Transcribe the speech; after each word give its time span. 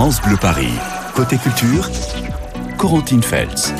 France 0.00 0.22
Bleu 0.22 0.38
Paris. 0.38 0.72
Côté 1.14 1.36
culture, 1.36 1.90
Corentine 2.78 3.22
Feltz. 3.22 3.74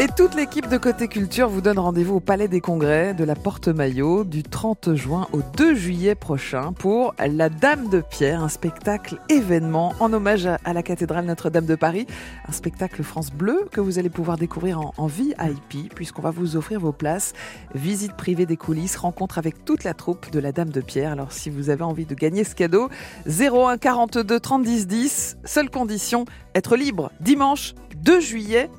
Et 0.00 0.06
toute 0.06 0.36
l'équipe 0.36 0.68
de 0.68 0.76
Côté 0.76 1.08
Culture 1.08 1.48
vous 1.48 1.60
donne 1.60 1.80
rendez-vous 1.80 2.14
au 2.14 2.20
Palais 2.20 2.46
des 2.46 2.60
Congrès 2.60 3.14
de 3.14 3.24
la 3.24 3.34
Porte-Maillot 3.34 4.22
du 4.22 4.44
30 4.44 4.94
juin 4.94 5.26
au 5.32 5.40
2 5.56 5.74
juillet 5.74 6.14
prochain 6.14 6.72
pour 6.72 7.16
La 7.18 7.48
Dame 7.48 7.88
de 7.88 8.00
Pierre, 8.00 8.44
un 8.44 8.48
spectacle 8.48 9.18
événement 9.28 9.94
en 9.98 10.12
hommage 10.12 10.46
à 10.46 10.72
la 10.72 10.84
cathédrale 10.84 11.24
Notre-Dame 11.24 11.66
de 11.66 11.74
Paris. 11.74 12.06
Un 12.46 12.52
spectacle 12.52 13.02
France 13.02 13.32
Bleu 13.32 13.66
que 13.72 13.80
vous 13.80 13.98
allez 13.98 14.08
pouvoir 14.08 14.38
découvrir 14.38 14.78
en, 14.78 14.94
en 14.96 15.08
VIP 15.08 15.92
puisqu'on 15.92 16.22
va 16.22 16.30
vous 16.30 16.54
offrir 16.54 16.78
vos 16.78 16.92
places. 16.92 17.32
Visite 17.74 18.12
privée 18.12 18.46
des 18.46 18.56
coulisses, 18.56 18.94
rencontre 18.94 19.36
avec 19.36 19.64
toute 19.64 19.82
la 19.82 19.94
troupe 19.94 20.30
de 20.30 20.38
La 20.38 20.52
Dame 20.52 20.70
de 20.70 20.80
Pierre. 20.80 21.10
Alors 21.10 21.32
si 21.32 21.50
vous 21.50 21.70
avez 21.70 21.82
envie 21.82 22.06
de 22.06 22.14
gagner 22.14 22.44
ce 22.44 22.54
cadeau, 22.54 22.88
01 23.26 23.78
42 23.78 24.38
30 24.38 24.62
10 24.62 24.86
10, 24.86 25.38
seule 25.44 25.70
condition, 25.70 26.24
être 26.54 26.76
libre 26.76 27.10
dimanche 27.20 27.74
2 27.96 28.20
juillet 28.20 28.70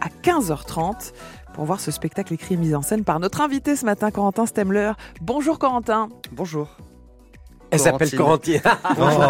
à 0.00 0.08
15h30 0.22 1.12
pour 1.54 1.64
voir 1.64 1.80
ce 1.80 1.90
spectacle 1.90 2.32
écrit 2.34 2.54
et 2.54 2.56
mis 2.58 2.74
en 2.74 2.82
scène 2.82 3.04
par 3.04 3.18
notre 3.20 3.40
invité 3.40 3.74
ce 3.76 3.84
matin, 3.84 4.10
Corentin 4.10 4.46
Stemler. 4.46 4.92
Bonjour 5.20 5.58
Corentin. 5.58 6.08
Bonjour. 6.32 6.68
Elle 7.70 7.80
s'appelle 7.80 8.10
Corentine. 8.16 8.62
Bonjour. 8.96 9.22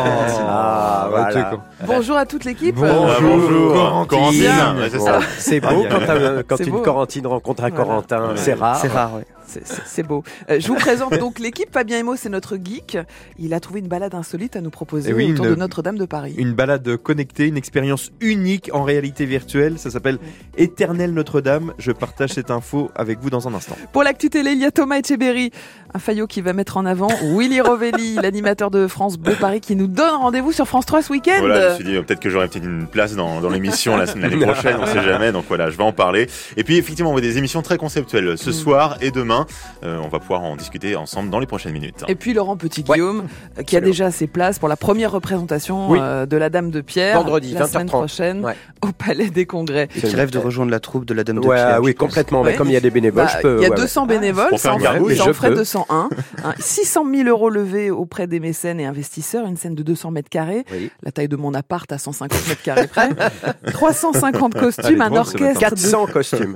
Ah, 0.48 1.06
voilà. 1.10 1.50
Bonjour 1.86 2.16
à 2.16 2.24
toute 2.24 2.44
l'équipe. 2.44 2.76
Bonjour. 2.76 4.06
Corentine. 4.06 4.42
Ouais, 4.76 5.18
c'est 5.38 5.58
beau 5.60 5.84
quand, 5.90 5.98
t'as- 6.06 6.42
quand 6.44 6.56
C'est 6.56 6.64
une 6.66 6.70
beau. 6.72 6.82
Corentine 6.82 7.26
rencontre 7.26 7.64
un 7.64 7.70
Voilà. 7.70 7.84
Corentin. 7.84 8.32
C'est 8.36 8.54
rare. 8.54 8.76
C'est 8.76 8.88
rare, 8.88 9.10
oui. 9.16 9.22
C'est- 9.48 10.02
beau. 10.02 10.22
Euh, 10.50 10.60
je 10.60 10.68
vous 10.68 10.74
présente 10.88 11.18
donc 11.18 11.38
l'équipe. 11.38 11.68
Fabien 11.72 11.98
Emo, 11.98 12.16
c'est 12.16 12.28
notre 12.28 12.56
geek. 12.56 12.98
Il 13.38 13.52
a 13.54 13.60
trouvé 13.60 13.80
une 13.80 13.88
balade 13.88 14.14
insolite 14.14 14.56
à 14.56 14.60
nous 14.60 14.70
proposer 14.70 15.10
Eh 15.10 15.14
oui, 15.14 15.32
autour 15.32 15.46
une- 15.46 15.50
de 15.52 15.56
Notre-Dame 15.56 15.98
de 15.98 16.04
Paris. 16.06 16.34
Une 16.38 16.52
balade 16.52 16.96
connectée, 16.98 17.46
une 17.46 17.56
expérience 17.56 18.10
unique 18.20 18.70
en 18.72 18.82
réalité 18.84 19.26
virtuelle. 19.26 19.78
Ça 19.78 19.90
s'appelle 19.90 20.18
Éternel 20.56 21.12
Notre-Dame. 21.12 21.72
Je 21.78 21.92
partage 21.92 22.30
cette 22.30 22.50
info 22.50 22.90
avec 22.94 23.18
vous 23.20 23.30
dans 23.30 23.48
un 23.48 23.54
instant. 23.54 23.76
Pour 23.92 24.02
l'actu 24.02 24.30
télé, 24.30 24.52
il 24.52 24.58
y 24.58 24.64
a 24.64 24.70
Thomas 24.70 24.96
Etcheberry, 24.98 25.50
un 25.94 25.98
faillot 25.98 26.26
qui 26.26 26.40
va 26.40 26.52
mettre 26.52 26.76
en 26.76 26.86
avant 26.86 27.08
Willy 27.22 27.60
Rovelli, 27.60 28.14
l'animateur 28.22 28.70
de 28.70 28.86
France 28.86 29.18
Bleu 29.18 29.34
Paris, 29.38 29.60
qui 29.60 29.76
nous 29.76 29.86
donne 29.86 30.14
rendez-vous 30.14 30.52
sur 30.52 30.66
France 30.66 30.86
3 30.86 31.02
ce 31.02 31.12
week-end. 31.12 31.36
Voilà, 31.40 31.60
je 31.60 31.68
me 31.70 31.74
suis 31.76 31.84
dit 31.84 31.92
peut-être 32.02 32.20
que 32.20 32.30
j'aurai 32.30 32.48
peut-être 32.48 32.64
une 32.64 32.86
place 32.86 33.14
dans, 33.14 33.40
dans 33.40 33.50
l'émission 33.50 33.96
la- 33.96 34.04
l'année 34.06 34.36
prochaine, 34.46 34.76
on 34.80 34.86
sait 34.86 35.02
jamais. 35.02 35.32
Donc 35.32 35.44
voilà, 35.48 35.70
je 35.70 35.76
vais 35.76 35.84
en 35.84 35.92
parler. 35.92 36.26
Et 36.56 36.64
puis 36.64 36.76
effectivement, 36.76 37.10
on 37.10 37.14
va 37.14 37.20
des 37.20 37.38
émissions 37.38 37.62
très 37.62 37.78
conceptuelles 37.78 38.36
ce 38.38 38.50
Mm. 38.50 38.52
soir 38.52 38.98
et 39.00 39.10
demain. 39.10 39.37
Euh, 39.84 40.00
on 40.02 40.08
va 40.08 40.18
pouvoir 40.18 40.42
en 40.42 40.56
discuter 40.56 40.96
ensemble 40.96 41.30
dans 41.30 41.38
les 41.40 41.46
prochaines 41.46 41.72
minutes. 41.72 42.04
Et 42.08 42.14
puis 42.14 42.32
Laurent 42.34 42.56
Petit-Guillaume, 42.56 43.24
euh, 43.58 43.62
qui 43.62 43.76
a 43.76 43.80
déjà 43.80 44.10
ses 44.10 44.26
places 44.26 44.58
pour 44.58 44.68
la 44.68 44.76
première 44.76 45.12
représentation 45.12 45.90
Oui. 45.90 45.98
euh, 46.00 46.26
de 46.26 46.36
la 46.36 46.50
Dame 46.50 46.70
de 46.70 46.80
Pierre. 46.80 47.16
Vendredi, 47.18 47.52
la 47.52 47.60
20h30. 47.66 47.68
semaine 47.72 47.86
prochaine, 47.88 48.44
Ouais. 48.44 48.56
au 48.82 48.92
Palais 48.92 49.30
des 49.30 49.46
Congrès. 49.46 49.88
Et 49.96 50.00
qui 50.00 50.16
rêve 50.16 50.30
de 50.30 50.38
rejoindre 50.38 50.70
la 50.70 50.80
troupe 50.80 51.04
de 51.04 51.14
la 51.14 51.24
Dame 51.24 51.40
de 51.40 51.46
Ouais, 51.46 51.56
Pierre. 51.56 51.80
oui, 51.82 51.92
je 51.92 51.96
pense. 51.96 52.08
complètement. 52.08 52.42
Mais 52.44 52.54
comme 52.56 52.68
il 52.68 52.74
y 52.74 52.76
a 52.76 52.80
des 52.80 52.90
bénévoles, 52.90 53.24
Bah, 53.26 53.32
je 53.36 53.42
peux. 53.42 53.56
il 53.58 53.62
y 53.62 53.66
a 53.66 53.68
ouais, 53.70 53.74
ouais. 53.76 53.80
200 53.82 54.06
bénévoles, 54.06 54.58
ferait 54.58 55.48
peux. 55.50 55.56
201. 55.56 56.08
Hein, 56.44 56.54
600 56.58 57.04
000 57.14 57.28
euros 57.28 57.50
levés 57.50 57.90
auprès 57.90 58.26
des 58.26 58.40
mécènes 58.40 58.80
et 58.80 58.86
investisseurs, 58.86 59.46
une 59.46 59.56
scène 59.56 59.74
de 59.74 59.82
200 59.82 60.10
mètres 60.10 60.28
carrés, 60.30 60.64
Oui. 60.72 60.90
la 61.02 61.12
taille 61.12 61.28
de 61.28 61.36
mon 61.36 61.54
appart 61.54 61.90
à 61.92 61.98
150 61.98 62.48
mètres 62.48 62.62
carrés 62.62 62.86
près, 62.86 63.10
350 63.72 64.54
costumes, 64.54 65.00
un 65.00 65.12
orchestre, 65.16 65.54
de, 65.54 65.58
400 65.60 66.06
costumes. 66.06 66.54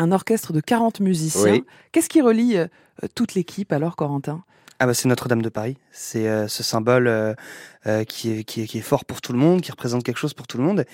Un 0.00 0.12
orchestre 0.12 0.52
de 0.52 0.60
40 0.60 1.00
musiciens. 1.00 1.52
Oui. 1.52 1.64
Qu'est-ce 1.92 2.08
qui 2.08 2.22
relie 2.22 2.56
euh, 2.56 2.66
toute 3.14 3.34
l'équipe 3.34 3.72
alors, 3.72 3.96
Corentin? 3.96 4.42
Ah 4.78 4.86
bah 4.86 4.94
c'est 4.94 5.08
Notre-Dame 5.08 5.42
de 5.42 5.50
Paris. 5.50 5.76
C'est 5.92 6.26
euh, 6.26 6.48
ce 6.48 6.62
symbole 6.62 7.06
euh, 7.06 7.34
euh, 7.86 8.04
qui, 8.04 8.30
est, 8.32 8.44
qui, 8.44 8.62
est, 8.62 8.66
qui 8.66 8.78
est 8.78 8.82
fort 8.82 9.04
pour 9.04 9.20
tout 9.20 9.32
le 9.32 9.38
monde, 9.38 9.60
qui 9.60 9.70
représente 9.70 10.02
quelque 10.02 10.18
chose 10.18 10.34
pour 10.34 10.46
tout 10.46 10.58
le 10.58 10.64
monde, 10.64 10.84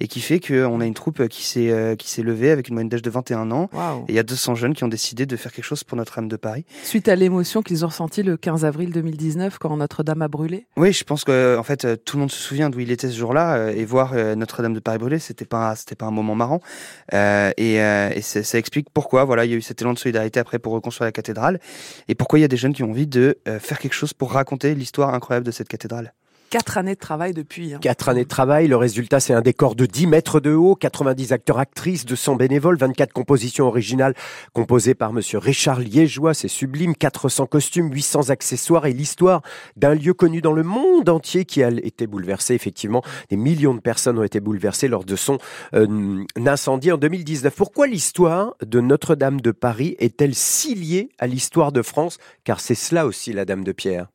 et 0.00 0.08
qui 0.08 0.20
fait 0.20 0.40
qu'on 0.40 0.80
a 0.80 0.86
une 0.86 0.94
troupe 0.94 1.28
qui 1.28 1.44
s'est 1.44 1.70
euh, 1.70 1.96
qui 1.96 2.08
s'est 2.10 2.22
levée 2.22 2.50
avec 2.50 2.68
une 2.68 2.74
moyenne 2.74 2.88
d'âge 2.88 3.02
de 3.02 3.10
21 3.10 3.50
ans. 3.50 3.68
Waouh 3.72 4.02
Et 4.08 4.12
il 4.12 4.14
y 4.14 4.18
a 4.18 4.22
200 4.22 4.54
jeunes 4.54 4.74
qui 4.74 4.84
ont 4.84 4.88
décidé 4.88 5.26
de 5.26 5.36
faire 5.36 5.52
quelque 5.52 5.64
chose 5.64 5.84
pour 5.84 5.96
Notre-Dame 5.96 6.28
de 6.28 6.36
Paris. 6.36 6.64
Suite 6.84 7.08
à 7.08 7.16
l'émotion 7.16 7.62
qu'ils 7.62 7.84
ont 7.84 7.88
ressentie 7.88 8.22
le 8.22 8.36
15 8.36 8.64
avril 8.64 8.90
2019 8.92 9.58
quand 9.58 9.76
Notre-Dame 9.76 10.22
a 10.22 10.28
brûlé. 10.28 10.66
Oui, 10.76 10.92
je 10.92 11.04
pense 11.04 11.24
que 11.24 11.56
en 11.58 11.62
fait 11.62 11.84
euh, 11.84 11.96
tout 11.96 12.16
le 12.16 12.20
monde 12.20 12.30
se 12.30 12.40
souvient 12.40 12.70
d'où 12.70 12.80
il 12.80 12.90
était 12.90 13.08
ce 13.08 13.16
jour-là 13.16 13.56
euh, 13.56 13.72
et 13.74 13.84
voir 13.84 14.12
euh, 14.14 14.34
Notre-Dame 14.34 14.74
de 14.74 14.80
Paris 14.80 14.98
brûler, 14.98 15.18
c'était 15.18 15.44
pas 15.44 15.74
c'était 15.76 15.94
pas 15.96 16.06
un 16.06 16.10
moment 16.10 16.34
marrant 16.34 16.60
Euh, 17.14 17.50
et, 17.56 17.80
euh, 17.80 18.10
et 18.14 18.20
ça, 18.22 18.42
ça 18.42 18.58
explique 18.58 18.88
pourquoi 18.92 19.24
voilà 19.24 19.44
il 19.44 19.50
y 19.50 19.54
a 19.54 19.56
eu 19.56 19.62
cet 19.62 19.80
élan 19.80 19.92
de 19.92 19.98
solidarité 19.98 20.40
après 20.40 20.58
pour 20.58 20.72
reconstruire 20.72 21.06
la 21.06 21.12
cathédrale 21.12 21.60
et 22.08 22.14
pourquoi 22.14 22.38
il 22.38 22.42
y 22.42 22.44
a 22.44 22.48
des 22.48 22.56
jeunes 22.56 22.74
qui 22.74 22.82
ont 22.82 22.90
envie 22.90 23.06
de 23.06 23.38
euh, 23.48 23.58
faire 23.60 23.78
quelque 23.78 23.94
chose 23.94 24.12
pour 24.12 24.32
raconter 24.32 24.74
l'histoire 24.74 25.14
incroyable 25.14 25.46
de 25.46 25.50
cette 25.52 25.68
cathédrale. 25.68 26.12
Quatre 26.48 26.78
années 26.78 26.94
de 26.94 27.00
travail 27.00 27.32
depuis. 27.34 27.74
hein. 27.74 27.78
Quatre 27.80 28.08
années 28.08 28.22
de 28.22 28.28
travail, 28.28 28.68
le 28.68 28.76
résultat 28.76 29.18
c'est 29.18 29.34
un 29.34 29.40
décor 29.40 29.74
de 29.74 29.84
10 29.84 30.06
mètres 30.06 30.38
de 30.38 30.52
haut, 30.52 30.76
90 30.76 31.32
acteurs 31.32 31.58
actrices, 31.58 32.04
200 32.06 32.36
bénévoles, 32.36 32.76
24 32.78 33.12
compositions 33.12 33.66
originales 33.66 34.14
composées 34.52 34.94
par 34.94 35.12
monsieur 35.12 35.38
Richard 35.38 35.80
Liégeois, 35.80 36.34
c'est 36.34 36.48
sublime, 36.48 36.94
400 36.94 37.46
costumes, 37.46 37.92
800 37.92 38.30
accessoires 38.30 38.86
et 38.86 38.92
l'histoire 38.92 39.42
d'un 39.76 39.94
lieu 39.94 40.14
connu 40.14 40.40
dans 40.40 40.52
le 40.52 40.62
monde 40.62 41.08
entier 41.08 41.44
qui 41.44 41.64
a 41.64 41.68
été 41.68 42.06
bouleversé 42.06 42.54
effectivement. 42.54 43.02
Des 43.28 43.36
millions 43.36 43.74
de 43.74 43.80
personnes 43.80 44.18
ont 44.18 44.22
été 44.22 44.38
bouleversées 44.38 44.88
lors 44.88 45.04
de 45.04 45.16
son 45.16 45.38
euh, 45.74 46.24
incendie 46.46 46.92
en 46.92 46.96
2019. 46.96 47.54
Pourquoi 47.54 47.88
l'histoire 47.88 48.54
de 48.64 48.80
Notre-Dame 48.80 49.40
de 49.40 49.50
Paris 49.50 49.96
est-elle 49.98 50.34
si 50.34 50.74
liée 50.76 51.08
à 51.18 51.26
l'histoire 51.26 51.72
de 51.72 51.82
France? 51.82 52.18
Car 52.44 52.60
c'est 52.60 52.76
cela 52.76 53.06
aussi 53.06 53.32
la 53.32 53.44
Dame 53.44 53.64
de 53.64 53.72
Pierre. 53.72 54.06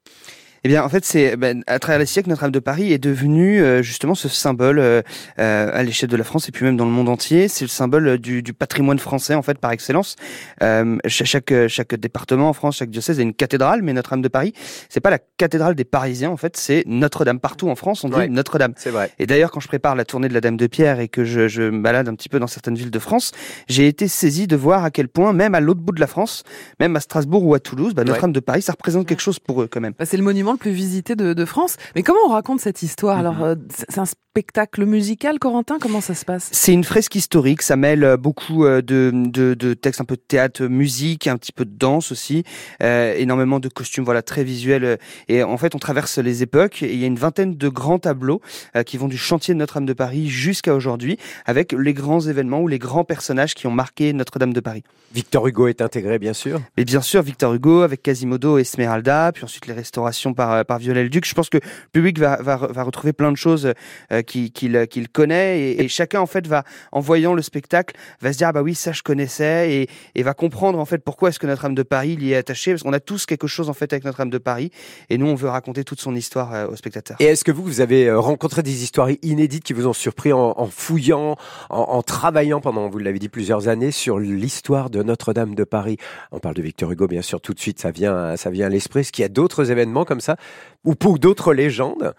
Eh 0.64 0.68
bien, 0.68 0.84
en 0.84 0.90
fait, 0.90 1.04
c'est 1.04 1.36
ben, 1.38 1.64
à 1.66 1.80
travers 1.80 1.98
les 1.98 2.06
siècles, 2.06 2.30
Notre-Dame 2.30 2.52
de 2.52 2.60
Paris 2.60 2.94
est 2.94 3.00
devenue 3.00 3.62
euh, 3.64 3.82
justement 3.82 4.14
ce 4.14 4.30
symbole 4.30 4.78
euh, 4.78 5.02
euh, 5.40 5.72
à 5.74 5.82
l'échelle 5.82 6.10
de 6.10 6.16
la 6.16 6.24
France 6.24 6.48
et 6.50 6.52
puis 6.52 6.66
même 6.66 6.78
dans 6.78 6.86
le 6.86 6.92
monde 6.92 7.10
entier. 7.10 7.48
C'est 7.48 7.66
le 7.66 7.70
symbole 7.70 8.08
euh, 8.08 8.18
du, 8.20 8.44
du 8.44 8.54
patrimoine 8.54 9.00
français 9.00 9.34
en 9.34 9.42
fait 9.42 9.58
par 9.58 9.72
excellence. 9.72 10.16
Euh, 10.62 10.98
cha- 11.08 11.26
chaque 11.26 11.52
chaque 11.68 11.96
département 11.96 12.50
en 12.50 12.54
France, 12.54 12.78
chaque 12.78 12.92
diocèse 12.92 13.20
a 13.20 13.24
une 13.24 13.34
cathédrale, 13.34 13.82
mais 13.82 13.92
Notre-Dame 13.94 14.22
de 14.22 14.28
Paris, 14.28 14.54
c'est 14.88 15.00
pas 15.00 15.10
la 15.10 15.18
cathédrale 15.38 15.74
des 15.74 15.84
Parisiens 15.84 16.30
en 16.30 16.38
fait, 16.38 16.56
c'est 16.58 16.84
Notre-Dame 16.86 17.40
partout 17.40 17.68
en 17.70 17.76
France. 17.76 18.04
On 18.04 18.10
dit 18.10 18.16
Ouais. 18.16 18.28
Notre-Dame. 18.28 18.74
C'est 18.78 18.92
vrai. 18.92 19.10
Et 19.18 19.26
d'ailleurs, 19.26 19.50
quand 19.50 19.62
je 19.62 19.68
prépare 19.68 19.96
la 19.96 20.06
tournée 20.06 20.28
de 20.28 20.34
la 20.36 20.42
Dame 20.42 20.58
de 20.58 20.68
Pierre 20.68 21.00
et 21.00 21.08
que 21.08 21.24
je, 21.24 21.48
je 21.48 21.64
me 21.64 21.82
balade 21.82 22.08
un 22.08 22.14
petit 22.14 22.30
peu 22.30 22.38
dans 22.40 22.46
certaines 22.48 22.76
villes 22.76 22.92
de 22.92 23.00
France, 23.00 23.32
j'ai 23.68 23.88
été 23.88 24.08
saisi 24.08 24.46
de 24.46 24.56
voir 24.56 24.84
à 24.84 24.92
quel 24.92 25.08
point, 25.08 25.34
même 25.34 25.56
à 25.56 25.60
l'autre 25.60 25.82
bout 25.82 25.92
de 25.94 26.00
la 26.00 26.08
France, 26.08 26.44
même 26.80 26.96
à 26.96 27.00
Strasbourg 27.00 27.44
ou 27.46 27.56
à 27.56 27.60
Toulouse, 27.60 27.96
bah, 27.96 28.04
Notre-Dame 28.04 28.32
de 28.34 28.40
Paris, 28.40 28.62
ça 28.62 28.74
représente 28.74 29.08
quelque 29.08 29.22
chose 29.22 29.40
pour 29.40 29.64
eux 29.64 29.68
quand 29.68 29.82
même. 29.82 29.94
Bah, 29.98 30.06
c'est 30.06 30.18
le 30.18 30.24
monument 30.24 30.51
le 30.52 30.58
plus 30.58 30.72
visité 30.72 31.16
de, 31.16 31.34
de 31.34 31.46
France. 31.46 31.78
Mais 31.96 32.04
comment 32.04 32.20
on 32.26 32.30
raconte 32.30 32.60
cette 32.60 32.82
histoire? 32.84 33.18
Mhm. 33.18 33.26
Alors, 33.26 33.44
euh, 33.44 33.56
c'est 33.74 33.86
c'est 33.90 34.00
un 34.00 34.06
spectacle 34.32 34.86
musical, 34.86 35.40
Corentin 35.40 35.78
Comment 35.78 36.00
ça 36.00 36.16
se 36.16 36.24
passe? 36.24 36.48
C'est 36.54 36.72
une 36.72 36.86
fresque 36.86 37.16
historique, 37.16 37.62
ça 37.62 37.76
mêle 37.76 38.06
euh, 38.06 38.16
beaucoup 38.16 38.64
euh, 38.64 38.82
de, 38.82 39.12
de, 39.14 39.54
de 39.56 39.74
textes 39.74 40.00
un 40.00 40.06
peu 40.06 40.16
de 40.16 40.22
théâtre, 40.26 40.68
musique, 40.68 41.28
un 41.28 41.36
petit 41.36 41.52
peu 41.52 41.66
de 41.66 41.78
danse 41.78 42.14
aussi, 42.14 42.46
euh, 42.82 43.14
énormément 43.18 43.60
de 43.60 43.68
costumes, 43.68 44.06
voilà, 44.06 44.22
très 44.22 44.46
visuels. 44.46 45.00
Et 45.28 45.44
en 45.44 45.58
fait, 45.58 45.76
on 45.76 45.80
traverse 45.80 46.18
les 46.18 46.44
époques 46.44 46.82
et 46.82 46.94
il 46.94 47.00
y 47.02 47.04
a 47.04 47.08
une 47.08 47.18
vingtaine 47.18 47.58
de 47.58 47.68
grands 47.68 48.00
tableaux 48.00 48.40
euh, 48.78 48.84
qui 48.84 48.96
vont 48.96 49.10
du 49.10 49.18
chantier 49.18 49.54
de 49.54 49.60
Notre-Dame 49.60 49.86
de 49.86 49.92
Paris 49.92 50.30
jusqu'à 50.30 50.74
aujourd'hui, 50.74 51.18
avec 51.46 51.74
les 51.74 51.94
grands 51.94 52.22
événements 52.22 52.62
ou 52.62 52.70
les 52.70 52.80
grands 52.80 53.04
personnages 53.04 53.54
qui 53.54 53.68
ont 53.68 53.72
marqué 53.72 54.14
Notre-Dame 54.14 54.54
de 54.54 54.62
Paris. 54.62 54.84
Victor 55.14 55.46
Hugo 55.46 55.68
est 55.68 55.82
intégré, 55.82 56.20
bien 56.20 56.32
sûr? 56.32 56.62
Mais 56.78 56.86
bien 56.86 57.02
sûr, 57.02 57.22
Victor 57.22 57.54
Hugo 57.54 57.82
avec 57.82 58.02
Quasimodo 58.02 58.58
et 58.58 58.62
Esmeralda, 58.62 59.34
puis 59.34 59.44
ensuite 59.44 59.68
les 59.68 59.74
restaurations 59.74 60.34
par, 60.34 60.64
par 60.64 60.80
Viollet-le-Duc. 60.80 61.28
Je 61.28 61.34
pense 61.34 61.50
que 61.50 61.58
le 61.58 61.90
public 61.92 62.18
va, 62.18 62.38
va, 62.42 62.56
va 62.56 62.84
retrouver 62.84 63.12
plein 63.12 63.34
de 63.34 63.36
choses 63.36 63.74
euh, 64.14 64.21
qu'il 64.24 64.52
qu'il 64.52 65.10
connaît 65.10 65.74
et, 65.74 65.88
chacun 65.88 66.22
en 66.22 66.26
fait 66.26 66.48
va, 66.48 66.64
en 66.92 67.00
voyant 67.00 67.34
le 67.34 67.42
spectacle, 67.42 67.96
va 68.22 68.34
se 68.34 68.38
dire 68.38 68.48
ah 68.50 68.52
bah 68.54 68.62
oui 68.62 68.76
ça 68.76 68.92
je 68.92 69.02
connaissais 69.02 69.88
et, 70.16 70.24
va 70.24 70.34
comprendre 70.34 70.80
en 70.80 70.86
fait 70.86 71.00
pourquoi 71.00 71.30
est-ce 71.30 71.40
que 71.40 71.48
Notre-Dame 71.48 71.76
de 71.76 71.84
Paris 71.84 72.18
y 72.20 72.34
est 72.34 72.36
attaché 72.36 72.72
parce 72.72 72.84
qu'on 72.84 72.94
a 72.94 73.00
tous 73.00 73.26
quelque 73.26 73.48
chose 73.48 73.70
en 73.70 73.74
fait 73.74 73.92
avec 73.94 74.06
Notre-Dame 74.06 74.30
de 74.30 74.38
Paris 74.38 74.72
et 75.10 75.18
nous 75.18 75.28
on 75.28 75.36
veut 75.36 75.50
raconter 75.50 75.84
toute 75.84 76.00
son 76.00 76.16
histoire 76.16 76.54
euh, 76.54 76.68
aux 76.68 76.76
spectateurs. 76.76 77.18
Et 77.20 77.26
est-ce 77.26 77.44
que 77.44 77.52
vous, 77.52 77.64
vous 77.64 77.82
avez 77.82 78.08
euh, 78.08 78.20
rencontré 78.20 78.64
des 78.64 78.84
histoires 78.84 79.10
inédites 79.22 79.64
qui 79.64 79.74
vous 79.74 79.88
ont 79.88 79.94
surpris 79.94 80.34
en, 80.34 80.54
en 80.58 80.68
fouillant, 80.68 81.36
en, 81.70 81.78
en 81.78 82.02
travaillant 82.04 82.62
pendant, 82.62 82.90
vous 82.90 83.00
l'avez 83.00 83.20
dit, 83.20 83.30
plusieurs 83.30 83.68
années 83.68 83.92
sur 83.92 84.20
l'histoire 84.20 84.90
de 84.90 85.04
Notre-Dame 85.04 85.56
de 85.56 85.64
Paris? 85.64 85.98
On 86.32 86.40
parle 86.40 86.56
de 86.56 86.62
Victor 86.62 86.92
Hugo, 86.92 87.08
bien 87.08 87.22
sûr, 87.22 87.42
tout 87.42 87.54
de 87.54 87.60
suite, 87.60 87.80
ça 87.80 87.92
vient, 87.92 88.36
ça 88.38 88.50
vient 88.50 88.68
à 88.68 88.70
l'esprit. 88.70 89.02
Est-ce 89.02 89.12
qu'il 89.12 89.24
y 89.24 89.26
a 89.26 89.30
d'autres 89.30 89.72
événements 89.72 90.06
comme 90.06 90.22
ça 90.22 90.38
ou 90.84 90.96
pour 90.96 91.20
d'autres 91.20 91.54
légendes 91.54 92.14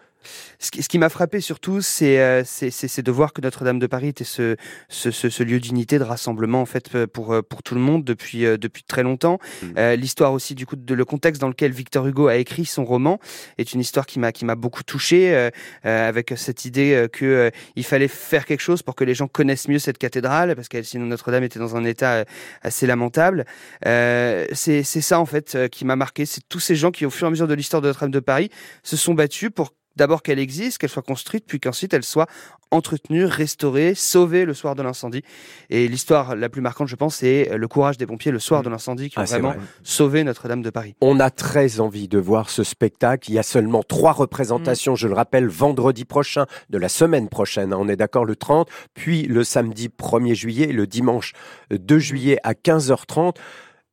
Ce 0.59 0.71
qui, 0.71 0.99
m'a 0.99 1.09
frappé 1.09 1.41
surtout, 1.41 1.81
c'est 1.81 2.21
euh, 2.21 2.43
c'est- 2.45 3.03
de 3.03 3.11
voir 3.13 3.33
que 3.33 3.41
Notre-Dame 3.41 3.79
de 3.79 3.87
Paris 3.87 4.09
était 4.09 4.25
ce, 4.25 4.57
ce, 4.89 5.11
ce, 5.11 5.29
ce 5.29 5.43
lieu 5.43 5.59
d'unité, 5.61 5.99
de 5.99 6.05
rassemblement 6.05 6.61
en 6.61 6.67
fait 6.67 6.95
euh, 6.95 7.07
pour 7.07 7.33
euh, 7.33 7.43
pour 7.43 7.63
tout 7.63 7.75
le 7.75 7.81
monde 7.81 8.05
depuis 8.05 8.45
euh, 8.47 8.57
depuis 8.57 8.83
très 8.85 9.03
longtemps. 9.03 9.39
Euh, 9.77 9.97
L'histoire 9.97 10.33
aussi 10.33 10.55
du 10.55 10.67
coup 10.67 10.77
de 10.77 10.95
le 10.95 11.05
contexte 11.05 11.41
dans 11.41 11.49
lequel 11.49 11.73
Victor 11.73 12.07
Hugo 12.07 12.29
a 12.29 12.37
écrit 12.37 12.65
son 12.65 12.85
roman 12.85 13.19
est 13.59 13.73
une 13.73 13.81
histoire 13.81 14.07
qui 14.07 14.19
m'a 14.19 14.33
qui 14.33 14.45
m'a 14.45 14.55
beaucoup 14.55 14.83
touché 14.83 15.51
avec 15.83 16.33
cette 16.37 16.65
idée 16.65 17.07
que 17.13 17.51
il 17.77 17.85
fallait 17.85 18.09
faire 18.09 18.45
quelque 18.45 18.61
chose 18.61 18.83
pour 18.83 18.95
que 18.95 19.05
les 19.05 19.15
gens 19.15 19.27
connaissent 19.29 19.69
mieux 19.69 19.79
cette 19.79 19.99
cathédrale 19.99 20.55
parce 20.55 20.69
que 20.69 20.83
sinon 20.83 21.07
Notre-Dame 21.07 21.45
était 21.45 21.59
dans 21.59 21.77
un 21.77 21.85
état 21.85 22.25
assez 22.63 22.87
lamentable. 22.87 23.45
C'est 23.85 24.83
ça 24.85 25.21
en 25.21 25.27
fait 25.27 25.57
qui 25.71 25.85
m'a 25.85 25.97
marqué, 25.97 26.27
c'est 26.27 26.43
tous 26.49 26.61
ces 26.61 26.77
gens 26.77 26.91
qui 26.91 27.05
au 27.07 27.11
fur 27.11 27.27
et 27.27 27.29
à 27.29 27.31
mesure 27.31 27.49
de 27.49 27.55
l'histoire 27.55 27.83
de 27.83 27.89
Notre-Dame 27.89 28.11
de 28.11 28.21
Paris 28.21 28.51
se 28.83 28.97
sont 28.97 29.15
battus 29.15 29.51
pour 29.55 29.73
d'abord 29.97 30.23
qu'elle 30.23 30.39
existe, 30.39 30.79
qu'elle 30.79 30.91
soit 30.91 31.03
construite, 31.03 31.45
puis 31.47 31.61
qu'ensuite 31.61 31.93
elle 31.95 32.05
soit 32.05 32.27
entretenue, 32.71 33.25
restaurée, 33.27 33.95
sauvée 33.95 34.45
le 34.47 34.55
soir 34.55 34.75
de 34.75 34.83
l'incendie. 34.83 35.23
Et 35.69 35.89
l'histoire 35.89 36.35
la 36.35 36.49
plus 36.49 36.63
marquante, 36.63 36.89
je 36.89 36.97
pense, 36.97 37.17
c'est 37.17 37.51
le 37.55 37.69
courage 37.69 37.99
des 37.99 38.07
pompiers 38.07 38.33
le 38.33 38.39
soir 38.39 38.63
de 38.63 38.71
l'incendie 38.71 39.11
qui 39.11 39.19
ont 39.19 39.23
Ah, 39.23 39.27
c'est 39.27 39.35
vraiment 39.41 39.51
vrai. 39.59 39.67
sauvé 39.83 40.25
Notre-Dame 40.25 40.63
de 40.63 40.71
Paris. 40.71 40.95
On 41.03 41.21
a 41.21 41.29
très 41.31 41.81
envie 41.81 42.09
de 42.09 42.19
voir 42.19 42.49
ce 42.49 42.65
spectacle. 42.65 43.31
Il 43.31 43.35
y 43.35 43.39
a 43.39 43.43
seulement 43.43 43.83
trois 43.83 44.13
représentations, 44.13 44.97
je 44.97 45.07
le 45.07 45.15
rappelle, 45.15 45.49
vendredi 45.49 46.07
prochain, 46.07 46.47
de 46.71 46.79
la 46.79 46.89
semaine 46.89 47.29
prochaine. 47.29 47.73
hein, 47.75 47.79
On 47.79 47.89
est 47.89 47.97
d'accord, 47.97 48.25
le 48.25 48.37
30, 48.37 48.69
puis 48.95 49.25
le 49.25 49.45
samedi 49.45 49.89
1er 49.89 50.35
juillet, 50.35 50.71
et 50.71 50.73
le 50.73 50.87
dimanche 50.87 51.35
2 51.71 51.99
juillet 51.99 52.39
à 52.43 52.55
15h30. 52.55 53.37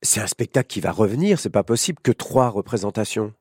C'est 0.02 0.22
un 0.22 0.28
spectacle 0.28 0.68
qui 0.68 0.80
va 0.80 0.92
revenir, 0.94 1.38
c'est 1.40 1.50
pas 1.50 1.64
possible 1.64 2.00
que 2.02 2.14
trois 2.14 2.48
représentations. 2.48 3.34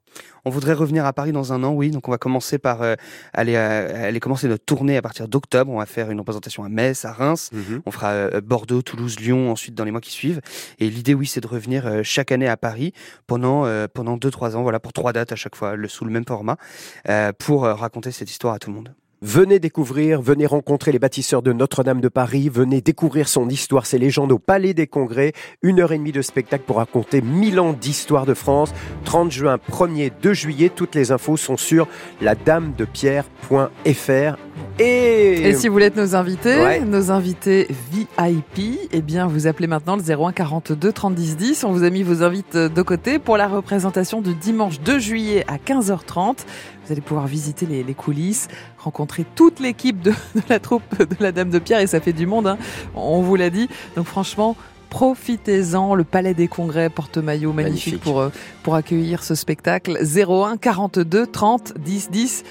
On 0.45 0.51
voudrait 0.51 0.73
revenir 0.73 1.05
à 1.05 1.13
Paris 1.13 1.33
dans 1.33 1.53
un 1.53 1.63
an, 1.63 1.73
oui. 1.73 1.91
Donc 1.91 2.09
on 2.09 2.11
va 2.11 2.19
commencer 2.19 2.59
par 2.59 2.83
euh, 2.83 2.95
aller, 3.33 3.55
euh, 3.57 4.09
aller 4.09 4.21
commencer 4.21 4.49
notre 4.49 4.65
tournée 4.65 4.97
à 4.97 5.03
partir 5.03 5.29
d'octobre. 5.29 5.71
On 5.71 5.79
va 5.79 5.87
faire 5.87 6.11
une 6.11 6.19
représentation 6.19 6.65
à 6.65 6.69
Metz, 6.69 7.05
à 7.05 7.13
Reims. 7.13 7.51
On 7.87 7.91
fera 7.91 8.13
euh, 8.13 8.41
Bordeaux, 8.41 8.83
Toulouse, 8.83 9.19
Lyon 9.21 9.51
ensuite 9.51 9.75
dans 9.75 9.85
les 9.85 9.91
mois 9.91 10.01
qui 10.01 10.11
suivent. 10.11 10.41
Et 10.79 10.89
l'idée, 10.89 11.15
oui, 11.15 11.27
c'est 11.27 11.41
de 11.41 11.47
revenir 11.47 12.03
chaque 12.03 12.33
année 12.33 12.49
à 12.49 12.57
Paris 12.57 12.93
pendant 13.27 13.67
pendant 13.89 14.17
deux 14.17 14.31
trois 14.31 14.57
ans. 14.57 14.63
Voilà 14.63 14.81
pour 14.81 14.93
trois 14.93 15.13
dates 15.13 15.33
à 15.33 15.37
chaque 15.37 15.57
fois, 15.57 15.77
le 15.77 15.89
sous 15.89 16.05
le 16.05 16.11
même 16.11 16.25
format, 16.25 16.57
pour 17.39 17.63
raconter 17.63 18.11
cette 18.11 18.31
histoire 18.31 18.55
à 18.55 18.59
tout 18.59 18.71
le 18.71 18.77
monde. 18.77 18.95
Venez 19.21 19.59
découvrir, 19.59 20.23
venez 20.23 20.47
rencontrer 20.47 20.93
les 20.93 21.01
bâtisseurs 21.01 21.43
de 21.43 21.53
Notre-Dame 21.53 22.01
de 22.01 22.07
Paris, 22.07 22.49
venez 22.49 22.81
découvrir 22.81 23.29
son 23.29 23.49
histoire, 23.49 23.85
ses 23.85 23.99
légendes 23.99 24.31
au 24.31 24.39
Palais 24.39 24.75
des 24.75 24.87
Congrès. 24.87 25.33
Une 25.61 25.81
heure 25.81 25.91
et 25.91 25.99
demie 25.99 26.13
de 26.13 26.23
spectacle 26.23 26.63
pour 26.65 26.77
raconter 26.77 27.21
mille 27.21 27.59
ans 27.59 27.73
d'histoire 27.73 28.27
de 28.27 28.35
France. 28.35 28.73
30 29.07 29.33
juin, 29.33 29.59
1er, 29.73 30.13
2 30.23 30.33
juillet. 30.35 30.71
Toutes 30.73 30.95
les 30.95 31.11
infos 31.11 31.37
sont 31.37 31.57
sur 31.57 31.89
ladamedepierre.fr. 32.21 34.37
Et, 34.81 35.49
Et 35.49 35.55
si 35.55 35.67
vous 35.67 35.73
voulez 35.73 35.87
être 35.87 35.97
nos 35.97 36.15
invités, 36.15 36.55
Ouais. 36.55 36.79
nos 36.81 37.11
invités 37.11 37.67
VIP, 37.91 38.79
eh 38.93 39.03
bien, 39.03 39.27
vous 39.27 39.49
appelez 39.49 39.67
maintenant 39.67 39.97
le 39.97 40.03
01 40.03 40.31
42 40.31 40.93
30 40.93 41.17
10 41.17 41.37
10. 41.37 41.65
On 41.65 41.73
vous 41.73 41.83
a 41.83 41.91
mis 41.91 42.05
vos 42.05 42.23
invites 42.23 42.57
de 42.57 42.83
côté 42.83 43.19
pour 43.19 43.37
la 43.37 43.49
représentation 43.49 44.21
du 44.23 44.35
dimanche 44.35 44.79
2 44.81 45.01
juillet 45.01 45.45
à 45.49 45.57
15h30. 45.57 46.45
Vous 46.89 46.93
allez 46.93 47.03
pouvoir 47.03 47.27
visiter 47.27 47.67
les, 47.67 47.85
les 47.85 47.93
coulisses, 47.93 48.49
rencontrer 48.79 49.27
toute 49.35 49.61
l'équipe 49.61 50.01
de, 50.01 50.11
de 50.35 50.41
la 50.49 50.59
troupe 50.59 50.83
de 50.99 51.17
la 51.21 51.33
Dame 51.33 51.51
de 51.51 51.59
Pierre 51.59 51.81
et 51.81 51.87
ça 51.87 52.01
fait 52.01 52.15
du 52.15 52.25
monde, 52.27 52.47
hein. 52.47 52.57
on 52.95 53.21
vous 53.21 53.37
l'a 53.37 53.51
dit. 53.51 53.69
Donc 53.95 54.07
franchement, 54.07 54.57
profitez-en. 54.89 55.95
Le 55.95 56.05
Palais 56.05 56.33
des 56.33 56.49
Congrès 56.49 56.89
porte 56.89 57.19
maillot 57.19 57.53
magnifique, 57.53 57.93
Magnifique. 57.93 58.03
pour, 58.03 58.21
euh, 58.21 58.31
pour 58.63 58.75
accueillir 58.75 59.23
ce 59.23 59.35
spectacle. 59.35 59.99
01 60.03 60.57
42 60.57 61.27
30 61.27 61.75
10 61.79 62.11
10. 62.11 62.45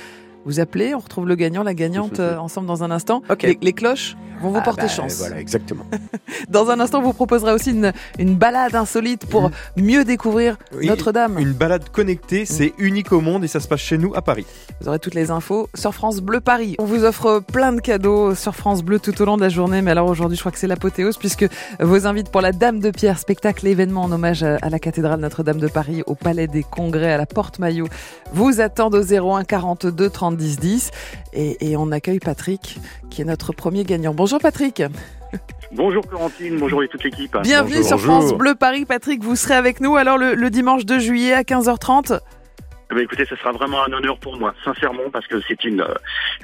Vous 0.48 0.62
appelez, 0.62 0.96
on 0.96 1.00
retrouve 1.00 1.28
le 1.28 1.36
gagnant, 1.36 1.62
la 1.62 1.74
gagnante 1.74 2.20
euh, 2.22 2.38
ensemble 2.38 2.68
dans 2.68 2.82
un 2.82 2.90
instant. 2.90 3.22
Les, 3.44 3.60
les 3.62 3.74
cloches 3.74 4.16
vont 4.42 4.52
vous 4.52 4.60
Ah 4.60 4.64
porter 4.64 4.84
bah, 4.84 4.88
chance. 4.88 5.16
Voilà, 5.18 5.40
exactement. 5.40 5.84
Dans 6.50 6.70
un 6.70 6.80
instant, 6.80 7.00
on 7.00 7.04
vous 7.04 7.14
proposera 7.14 7.54
aussi 7.54 7.72
une, 7.72 7.92
une 8.20 8.36
balade 8.36 8.76
insolite 8.76 9.26
pour 9.26 9.52
mieux 9.76 10.06
découvrir 10.06 10.58
Oui, 10.76 10.88
Notre-Dame. 10.88 11.38
Une 11.40 11.54
balade 11.54 11.90
connectée, 11.90 12.46
c'est 12.46 12.74
unique 12.78 13.12
au 13.12 13.20
monde 13.20 13.44
et 13.44 13.48
ça 13.48 13.60
se 13.60 13.68
passe 13.68 13.80
chez 13.80 13.98
nous 13.98 14.14
à 14.16 14.22
Paris. 14.22 14.46
Vous 14.80 14.88
aurez 14.88 15.00
toutes 15.00 15.16
les 15.16 15.32
infos 15.32 15.70
sur 15.74 15.94
France 15.94 16.22
Bleu 16.22 16.40
Paris. 16.40 16.76
On 16.80 16.86
vous 16.86 17.04
offre 17.04 17.40
plein 17.40 17.74
de 17.74 17.82
cadeaux 17.82 18.36
sur 18.36 18.56
France 18.56 18.84
Bleu 18.84 19.00
tout 19.00 19.20
au 19.22 19.26
long 19.26 19.38
de 19.38 19.42
la 19.42 19.50
journée. 19.50 19.82
Mais 19.82 19.92
alors 19.92 20.08
aujourd'hui, 20.08 20.38
je 20.38 20.42
crois 20.42 20.52
que 20.52 20.60
c'est 20.60 20.68
l'apothéose 20.68 21.18
puisque 21.18 21.48
vos 21.80 22.06
invites 22.06 22.30
pour 22.30 22.42
la 22.42 22.52
Dame 22.52 22.80
de 22.80 22.92
Pierre, 22.92 23.20
spectacle 23.20 23.68
événement 23.68 24.04
en 24.04 24.12
hommage 24.12 24.44
à 24.44 24.70
la 24.70 24.80
cathédrale 24.80 25.20
Notre-Dame 25.20 25.60
de 25.60 25.68
Paris, 25.68 26.04
au 26.06 26.16
Palais 26.16 26.48
des 26.48 26.64
Congrès, 26.64 27.12
à 27.14 27.18
la 27.18 27.26
Porte 27.26 27.60
Maillot, 27.60 27.88
vous 28.34 28.62
attendent 28.62 28.96
au 28.96 29.04
01 29.04 29.44
42 29.44 30.10
30 30.10 30.37
10 30.38 30.60
10. 30.60 30.92
Et, 31.34 31.72
et 31.72 31.78
on 31.78 31.92
accueille 31.92 32.20
Patrick, 32.20 32.80
qui 33.10 33.22
est 33.22 33.26
notre 33.26 33.52
premier 33.54 33.84
gagnant. 33.84 34.14
Bonjour 34.14 34.40
Patrick. 34.40 34.82
Bonjour 35.74 36.04
Florentine, 36.08 36.58
bonjour 36.58 36.82
et 36.84 36.88
toute 36.88 37.04
l'équipe. 37.04 37.36
Bienvenue 37.44 37.76
Bonjour, 37.82 37.88
sur 37.88 37.98
bonjour. 37.98 38.22
France 38.30 38.34
Bleu 38.38 38.56
Paris. 38.56 38.86
Patrick, 38.86 39.22
vous 39.24 39.36
serez 39.36 39.56
avec 39.56 39.82
nous 39.82 39.98
alors 39.98 40.18
le, 40.18 40.36
le 40.36 40.50
dimanche 40.50 40.86
2 40.86 41.00
juillet 41.00 41.34
à 41.34 41.42
15h30. 41.42 42.20
Ben, 42.90 43.00
écoutez, 43.00 43.26
ce 43.26 43.36
sera 43.36 43.52
vraiment 43.52 43.84
un 43.84 43.92
honneur 43.92 44.18
pour 44.18 44.38
moi, 44.40 44.54
sincèrement, 44.64 45.10
parce 45.12 45.28
que 45.28 45.42
c'est 45.48 45.64
une, 45.66 45.82
euh, 45.82 45.94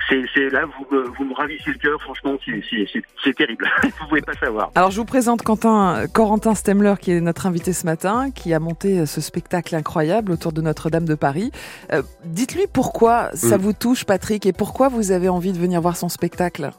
c'est, 0.10 0.24
c'est 0.34 0.50
là 0.50 0.66
vous, 0.66 0.95
me- 0.95 1.04
vous 1.04 1.24
me 1.25 1.34
ravissez 1.34 1.72
le 1.72 1.78
cœur. 1.78 2.01
Franchement, 2.01 2.36
c'est, 2.45 2.62
c'est, 2.69 2.86
c'est, 2.92 3.01
c'est 3.24 3.34
terrible. 3.34 3.66
vous 3.84 4.07
pouvez 4.10 4.22
pas 4.22 4.34
savoir. 4.34 4.69
Alors 4.75 4.92
je 4.92 4.98
vous 4.98 5.06
présente 5.06 5.42
Quentin, 5.42 6.06
Corentin 6.13 6.54
Stemler 6.54 6.95
qui 7.00 7.12
est 7.12 7.22
notre 7.22 7.45
invité 7.48 7.72
ce 7.72 7.86
matin, 7.86 8.30
qui 8.30 8.54
a 8.54 8.60
monté 8.60 9.06
ce 9.06 9.22
spectacle 9.22 9.74
incroyable 9.75 10.31
autour 10.34 10.51
de 10.51 10.62
Notre-Dame 10.62 11.06
de 11.06 11.16
Paris. 11.16 11.51
Euh, 11.94 12.01
Dites-lui 12.25 12.68
pourquoi 12.72 13.30
ça 13.34 13.57
Mm. 13.57 13.62
vous 13.62 13.74
touche 13.74 14.04
Patrick 14.06 14.46
et 14.46 14.54
pourquoi 14.54 14.89
vous 14.89 15.12
avez 15.12 15.30
envie 15.30 15.54
de 15.54 15.57
venir 15.57 15.80
voir 15.81 15.96
son 15.96 16.10
spectacle? 16.10 16.72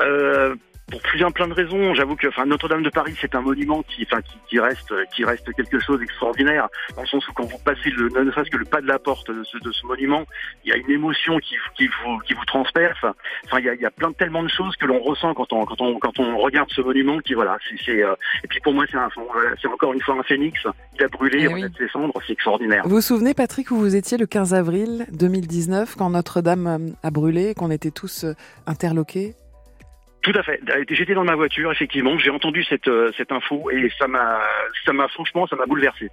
Euh, 0.00 0.54
pour 0.90 1.02
plusieurs 1.02 1.32
plein 1.32 1.48
de 1.48 1.52
raisons, 1.52 1.94
j'avoue 1.94 2.14
que, 2.14 2.28
enfin, 2.28 2.46
Notre-Dame 2.46 2.82
de 2.84 2.90
Paris, 2.90 3.14
c'est 3.20 3.34
un 3.34 3.40
monument 3.40 3.82
qui, 3.82 4.06
enfin, 4.08 4.22
qui, 4.22 4.36
qui 4.48 4.60
reste, 4.60 4.92
qui 5.14 5.24
reste 5.24 5.52
quelque 5.54 5.80
chose 5.80 5.98
d'extraordinaire, 5.98 6.68
dans 6.94 7.02
le 7.02 7.08
sens 7.08 7.26
où 7.28 7.32
quand 7.32 7.44
vous 7.44 7.58
passez 7.58 7.90
le, 7.90 8.08
ne 8.08 8.30
serait-ce 8.30 8.50
que 8.50 8.56
le 8.56 8.64
pas 8.64 8.80
de 8.80 8.86
la 8.86 8.98
porte 9.00 9.28
de 9.30 9.42
ce, 9.42 9.58
de 9.58 9.72
ce 9.72 9.84
monument, 9.84 10.24
il 10.64 10.70
y 10.70 10.72
a 10.72 10.76
une 10.76 10.90
émotion 10.90 11.38
qui, 11.38 11.56
qui 11.76 11.88
vous, 11.88 12.18
qui 12.20 12.34
vous 12.34 12.44
transperce. 12.44 12.98
Enfin, 13.02 13.58
il 13.58 13.64
y 13.64 13.68
a, 13.68 13.74
il 13.74 13.80
y 13.80 13.84
a 13.86 13.90
plein 13.90 14.12
tellement 14.12 14.44
de 14.44 14.48
choses 14.48 14.76
que 14.76 14.86
l'on 14.86 15.00
ressent 15.00 15.34
quand 15.34 15.52
on, 15.52 15.64
quand 15.64 15.80
on, 15.80 15.98
quand 15.98 16.18
on 16.20 16.38
regarde 16.38 16.70
ce 16.70 16.80
monument, 16.82 17.18
qui 17.18 17.34
voilà, 17.34 17.58
c'est, 17.68 17.76
c'est, 17.84 18.02
euh, 18.04 18.14
et 18.44 18.46
puis 18.46 18.60
pour 18.60 18.72
moi, 18.72 18.84
c'est 18.88 18.96
un, 18.96 19.08
c'est 19.60 19.68
encore 19.68 19.92
une 19.92 20.00
fois 20.02 20.16
un 20.18 20.22
phénix. 20.22 20.60
Il 20.98 21.02
a 21.04 21.08
brûlé, 21.08 21.38
Eh 21.40 21.42
il 21.42 21.48
oui. 21.48 21.54
renaît 21.54 21.68
de 21.68 21.76
ses 21.78 21.88
cendres, 21.88 22.14
c'est 22.26 22.34
extraordinaire. 22.34 22.82
Vous 22.84 22.94
vous 22.96 23.00
souvenez 23.00 23.34
Patrick 23.34 23.72
où 23.72 23.76
vous 23.76 23.96
étiez 23.96 24.18
le 24.18 24.26
15 24.26 24.54
avril 24.54 25.06
2019 25.12 25.96
quand 25.96 26.10
Notre-Dame 26.10 26.66
euh, 26.68 26.78
a 27.02 27.10
brûlé, 27.10 27.54
qu'on 27.54 27.72
était 27.72 27.90
tous 27.90 28.22
euh, 28.24 28.34
interloqués? 28.68 29.34
Tout 30.26 30.36
à 30.36 30.42
fait. 30.42 30.60
J'étais 30.90 31.14
dans 31.14 31.22
ma 31.22 31.36
voiture, 31.36 31.70
effectivement. 31.70 32.18
J'ai 32.18 32.30
entendu 32.30 32.64
cette, 32.64 32.88
euh, 32.88 33.12
cette 33.16 33.30
info 33.30 33.70
et 33.70 33.88
ça 33.96 34.08
m'a, 34.08 34.40
ça 34.84 34.92
m'a 34.92 35.06
franchement, 35.06 35.46
ça 35.46 35.54
m'a 35.54 35.66
bouleversé. 35.66 36.10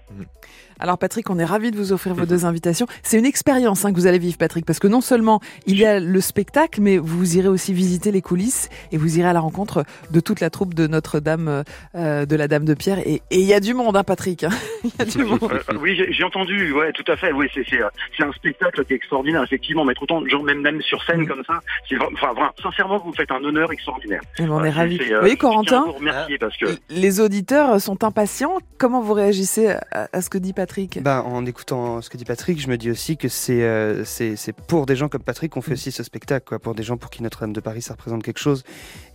Alors 0.79 0.97
Patrick, 0.97 1.29
on 1.29 1.39
est 1.39 1.45
ravi 1.45 1.71
de 1.71 1.77
vous 1.77 1.91
offrir 1.93 2.13
vos 2.15 2.25
deux 2.25 2.45
invitations. 2.45 2.87
C'est 3.03 3.17
une 3.17 3.25
expérience 3.25 3.85
hein, 3.85 3.91
que 3.91 3.97
vous 3.97 4.07
allez 4.07 4.19
vivre 4.19 4.37
Patrick, 4.37 4.65
parce 4.65 4.79
que 4.79 4.87
non 4.87 5.01
seulement 5.01 5.39
il 5.65 5.77
y 5.77 5.85
a 5.85 5.99
le 5.99 6.21
spectacle, 6.21 6.81
mais 6.81 6.97
vous 6.97 7.37
irez 7.37 7.47
aussi 7.47 7.73
visiter 7.73 8.11
les 8.11 8.21
coulisses 8.21 8.69
et 8.91 8.97
vous 8.97 9.17
irez 9.17 9.29
à 9.29 9.33
la 9.33 9.39
rencontre 9.39 9.85
de 10.11 10.19
toute 10.19 10.39
la 10.39 10.49
troupe 10.49 10.73
de 10.73 10.87
Notre-Dame, 10.87 11.63
euh, 11.95 12.25
de 12.25 12.35
la 12.35 12.47
Dame 12.47 12.65
de 12.65 12.73
Pierre. 12.73 12.99
Et 12.99 13.21
et 13.31 13.39
il 13.39 13.45
y 13.45 13.53
a 13.53 13.59
du 13.59 13.73
monde, 13.73 13.95
hein, 13.97 14.03
Patrick. 14.03 14.43
hein. 14.43 14.49
Il 14.83 14.91
y 14.99 15.01
a 15.01 15.05
du 15.05 15.23
monde. 15.23 15.39
Euh, 15.43 15.59
euh, 15.71 15.77
oui, 15.79 15.95
j'ai 15.95 16.11
j'ai 16.11 16.23
entendu. 16.23 16.73
Ouais, 16.73 16.91
tout 16.91 17.09
à 17.11 17.15
fait. 17.15 17.31
Oui, 17.31 17.47
c'est, 17.53 17.63
c'est, 17.69 17.81
euh, 17.81 17.87
c'est 18.17 18.23
un 18.23 18.31
spectacle 18.33 18.83
qui 18.85 18.93
est 18.93 18.95
extraordinaire, 18.97 19.41
effectivement. 19.43 19.85
Mettre 19.85 20.03
autant 20.03 20.21
de 20.21 20.27
gens, 20.27 20.43
même, 20.43 20.61
même 20.61 20.81
sur 20.81 21.01
scène 21.03 21.25
comme 21.27 21.43
ça, 21.45 21.61
c'est, 21.87 21.95
enfin, 21.97 22.33
vraiment, 22.33 22.51
sincèrement, 22.61 22.97
vous 22.99 23.09
me 23.11 23.15
faites 23.15 23.31
un 23.31 23.43
honneur 23.43 23.71
extraordinaire. 23.71 24.21
Et 24.39 24.43
ben, 24.43 24.51
on 24.51 24.63
est 24.63 24.71
c'est, 24.73 24.87
Vous 25.05 25.13
euh, 25.13 25.19
voyez 25.19 25.37
Corentin, 25.37 25.83
vous 25.85 25.93
remercier 25.93 26.37
parce 26.37 26.57
que 26.57 26.65
les 26.89 27.19
auditeurs 27.19 27.79
sont 27.79 28.03
impatients. 28.03 28.57
Comment 28.77 29.01
vous 29.01 29.13
réagissez 29.13 29.69
à, 29.69 30.09
à 30.11 30.21
ce 30.21 30.29
que 30.29 30.37
dit 30.37 30.51
Patrick 30.53 30.62
Bah, 31.01 31.23
en 31.25 31.45
écoutant 31.45 32.01
ce 32.01 32.09
que 32.09 32.17
dit 32.17 32.25
Patrick, 32.25 32.59
je 32.61 32.67
me 32.67 32.77
dis 32.77 32.89
aussi 32.91 33.17
que 33.17 33.27
c'est 33.27 33.63
euh, 33.63 34.03
c'est 34.05 34.35
c'est 34.35 34.53
pour 34.53 34.85
des 34.85 34.95
gens 34.95 35.09
comme 35.09 35.21
Patrick 35.23 35.51
qu'on 35.51 35.61
fait 35.61 35.73
aussi 35.73 35.91
ce 35.91 36.03
spectacle, 36.03 36.45
quoi. 36.47 36.59
Pour 36.59 36.75
des 36.75 36.83
gens 36.83 36.97
pour 36.97 37.09
qui 37.09 37.21
Notre-Dame 37.23 37.53
de 37.53 37.59
Paris, 37.59 37.81
ça 37.81 37.93
représente 37.93 38.23
quelque 38.23 38.39
chose. 38.39 38.63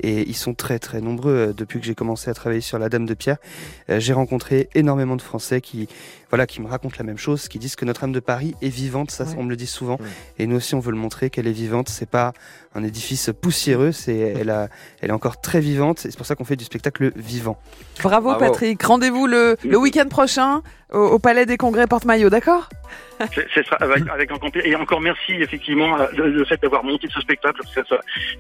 Et 0.01 0.29
ils 0.29 0.37
sont 0.37 0.55
très 0.55 0.79
très 0.79 1.01
nombreux. 1.01 1.33
Euh, 1.33 1.53
Depuis 1.53 1.81
que 1.81 1.87
j'ai 1.87 1.95
commencé 1.95 2.31
à 2.31 2.35
travailler 2.35 2.61
sur 2.61 2.79
la 2.79 2.89
Dame 2.89 3.07
de 3.07 3.15
Pierre, 3.15 3.39
euh, 3.91 4.01
j'ai 4.01 4.13
rencontré 4.13 4.69
énormément 4.75 5.17
de 5.17 5.23
Français 5.23 5.61
qui, 5.61 5.89
voilà, 6.31 6.47
qui 6.47 6.61
me 6.61 6.67
racontent 6.69 6.97
la 6.99 7.05
même 7.05 7.19
chose, 7.19 7.49
qui 7.49 7.59
disent 7.59 7.77
que 7.77 7.85
Notre-Dame 7.85 8.13
de 8.13 8.21
Paris 8.21 8.55
est 8.63 8.69
vivante. 8.69 9.11
Ça, 9.11 9.25
Ouais. 9.25 9.35
on 9.39 9.45
me 9.45 9.51
le 9.51 9.57
dit 9.57 9.67
souvent. 9.67 9.97
Ouais. 10.01 10.07
Et 10.39 10.47
nous 10.47 10.57
aussi, 10.57 10.75
on 10.75 10.81
veut 10.81 10.93
le 10.93 10.99
montrer 10.99 11.31
qu'elle 11.31 11.47
est 11.47 11.53
vivante. 11.53 11.89
C'est 11.89 12.09
pas 12.09 12.33
un 12.75 12.85
édifice 12.85 13.31
poussiéreux. 13.41 13.93
C'est 13.93 14.17
elle 14.19 14.51
a, 14.51 14.69
elle 15.01 15.11
est 15.11 15.13
encore 15.13 15.41
très 15.41 15.61
vivante. 15.61 16.05
Et 16.07 16.11
c'est 16.11 16.17
pour 16.17 16.27
ça 16.27 16.35
qu'on 16.35 16.45
fait 16.45 16.57
du 16.57 16.65
spectacle 16.65 17.13
vivant. 17.17 17.59
Bravo, 18.03 18.31
Bravo. 18.31 18.41
Patrick. 18.45 18.83
Rendez-vous 18.83 19.27
le, 19.27 19.57
le 19.65 19.77
week-end 19.79 20.07
prochain 20.09 20.63
au, 20.93 20.99
au 20.99 21.19
Palais 21.19 21.38
des 21.47 21.57
Congrès 21.57 21.87
Porte-Maillot, 21.87 22.31
d'accord? 22.31 22.69
C'est, 23.35 23.47
c'est 23.53 23.65
sera 23.65 23.77
avec, 23.77 24.05
avec 24.09 24.31
un. 24.31 24.37
Et 24.65 24.77
encore 24.77 25.01
merci, 25.01 25.33
effectivement, 25.33 25.99
euh, 25.99 26.07
le, 26.17 26.31
le 26.31 26.45
fait 26.45 26.61
d'avoir 26.63 26.85
monté 26.85 27.09
ce 27.13 27.21
spectacle. 27.21 27.61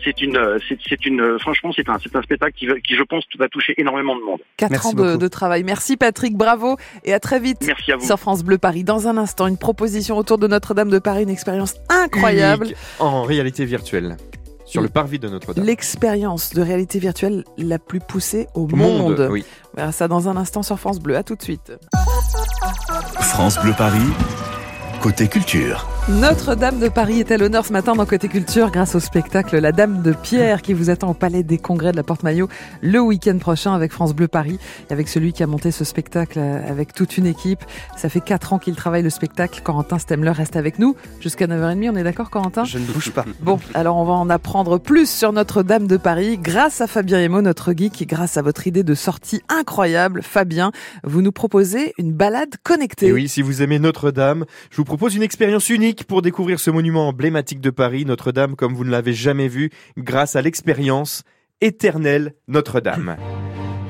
c'est 0.04 0.20
une, 0.20 0.36
euh, 0.36 0.58
c'est, 0.68 1.06
une, 1.06 1.20
euh, 1.20 1.38
franchement, 1.38 1.72
c'est 1.74 1.88
un, 1.88 1.98
c'est 2.02 2.14
un 2.14 2.22
spectacle 2.22 2.52
qui, 2.56 2.68
qui, 2.82 2.94
je 2.94 3.02
pense, 3.02 3.24
va 3.38 3.48
toucher 3.48 3.74
énormément 3.76 4.16
de 4.16 4.22
monde. 4.22 4.38
Quatre 4.56 4.70
Merci 4.70 4.88
ans 4.88 5.16
de, 5.16 5.28
travail. 5.28 5.64
Merci 5.64 5.96
Patrick, 5.96 6.36
bravo 6.36 6.76
et 7.04 7.12
à 7.12 7.20
très 7.20 7.40
vite. 7.40 7.58
Merci 7.66 7.92
à 7.92 7.96
vous. 7.96 8.06
Sur 8.06 8.18
France 8.18 8.44
Bleu 8.44 8.58
Paris. 8.58 8.84
Dans 8.84 9.08
un 9.08 9.16
instant, 9.16 9.46
une 9.46 9.58
proposition 9.58 10.16
autour 10.16 10.38
de 10.38 10.46
Notre-Dame 10.46 10.90
de 10.90 10.98
Paris, 10.98 11.24
une 11.24 11.30
expérience 11.30 11.74
incroyable. 11.88 12.66
Unique 12.66 12.76
en 13.00 13.22
réalité 13.22 13.64
virtuelle. 13.64 14.16
Sur 14.64 14.82
le 14.82 14.88
parvis 14.88 15.18
de 15.18 15.28
Notre-Dame. 15.28 15.64
L'expérience 15.64 16.52
de 16.52 16.60
réalité 16.60 16.98
virtuelle 16.98 17.42
la 17.56 17.78
plus 17.78 18.00
poussée 18.00 18.48
au 18.54 18.66
monde. 18.66 19.26
Oui. 19.30 19.44
On 19.72 19.78
verra 19.78 19.92
ça 19.92 20.08
dans 20.08 20.28
un 20.28 20.36
instant 20.36 20.62
sur 20.62 20.78
France 20.78 21.00
Bleu. 21.00 21.16
À 21.16 21.22
tout 21.22 21.36
de 21.36 21.42
suite. 21.42 21.72
France 23.20 23.58
Bleu 23.58 23.74
Paris, 23.76 23.98
côté 25.00 25.28
culture. 25.28 25.97
Notre-Dame 26.08 26.80
de 26.80 26.88
Paris 26.88 27.20
est 27.20 27.30
à 27.32 27.36
l'honneur 27.36 27.66
ce 27.66 27.72
matin 27.74 27.94
dans 27.94 28.06
Côté 28.06 28.28
Culture 28.28 28.70
grâce 28.70 28.94
au 28.94 29.00
spectacle 29.00 29.58
La 29.58 29.72
Dame 29.72 30.00
de 30.00 30.14
Pierre 30.14 30.62
qui 30.62 30.72
vous 30.72 30.88
attend 30.88 31.10
au 31.10 31.14
Palais 31.14 31.42
des 31.42 31.58
Congrès 31.58 31.92
de 31.92 31.98
la 31.98 32.02
Porte-Maillot 32.02 32.48
le 32.80 32.98
week-end 32.98 33.36
prochain 33.36 33.74
avec 33.74 33.92
France 33.92 34.14
Bleu 34.14 34.26
Paris 34.26 34.58
et 34.88 34.92
avec 34.94 35.06
celui 35.06 35.34
qui 35.34 35.42
a 35.42 35.46
monté 35.46 35.70
ce 35.70 35.84
spectacle 35.84 36.38
avec 36.38 36.94
toute 36.94 37.18
une 37.18 37.26
équipe. 37.26 37.62
Ça 37.94 38.08
fait 38.08 38.22
4 38.22 38.54
ans 38.54 38.58
qu'il 38.58 38.74
travaille 38.74 39.02
le 39.02 39.10
spectacle. 39.10 39.60
Corentin 39.62 39.98
Stemler 39.98 40.30
reste 40.30 40.56
avec 40.56 40.78
nous 40.78 40.96
jusqu'à 41.20 41.46
9h30. 41.46 41.90
On 41.90 41.96
est 41.96 42.04
d'accord 42.04 42.30
Corentin? 42.30 42.64
Je 42.64 42.78
ne 42.78 42.86
bouge 42.86 43.10
pas. 43.10 43.26
Bon, 43.40 43.60
alors 43.74 43.98
on 43.98 44.04
va 44.06 44.14
en 44.14 44.30
apprendre 44.30 44.78
plus 44.78 45.10
sur 45.10 45.34
Notre-Dame 45.34 45.86
de 45.86 45.98
Paris 45.98 46.38
grâce 46.38 46.80
à 46.80 46.86
Fabien 46.86 47.20
Emo, 47.20 47.42
notre 47.42 47.74
geek, 47.74 48.00
et 48.00 48.06
grâce 48.06 48.38
à 48.38 48.42
votre 48.42 48.66
idée 48.66 48.82
de 48.82 48.94
sortie 48.94 49.42
incroyable. 49.50 50.22
Fabien, 50.22 50.72
vous 51.04 51.20
nous 51.20 51.32
proposez 51.32 51.92
une 51.98 52.12
balade 52.12 52.54
connectée. 52.62 53.08
Et 53.08 53.12
oui, 53.12 53.28
si 53.28 53.42
vous 53.42 53.60
aimez 53.60 53.78
Notre-Dame, 53.78 54.46
je 54.70 54.78
vous 54.78 54.84
propose 54.84 55.14
une 55.14 55.22
expérience 55.22 55.68
unique 55.68 55.97
pour 56.04 56.22
découvrir 56.22 56.60
ce 56.60 56.70
monument 56.70 57.08
emblématique 57.08 57.60
de 57.60 57.70
Paris, 57.70 58.04
Notre-Dame, 58.04 58.56
comme 58.56 58.74
vous 58.74 58.84
ne 58.84 58.90
l'avez 58.90 59.12
jamais 59.12 59.48
vu, 59.48 59.70
grâce 59.96 60.36
à 60.36 60.42
l'expérience 60.42 61.22
éternelle 61.60 62.34
Notre-Dame. 62.46 63.16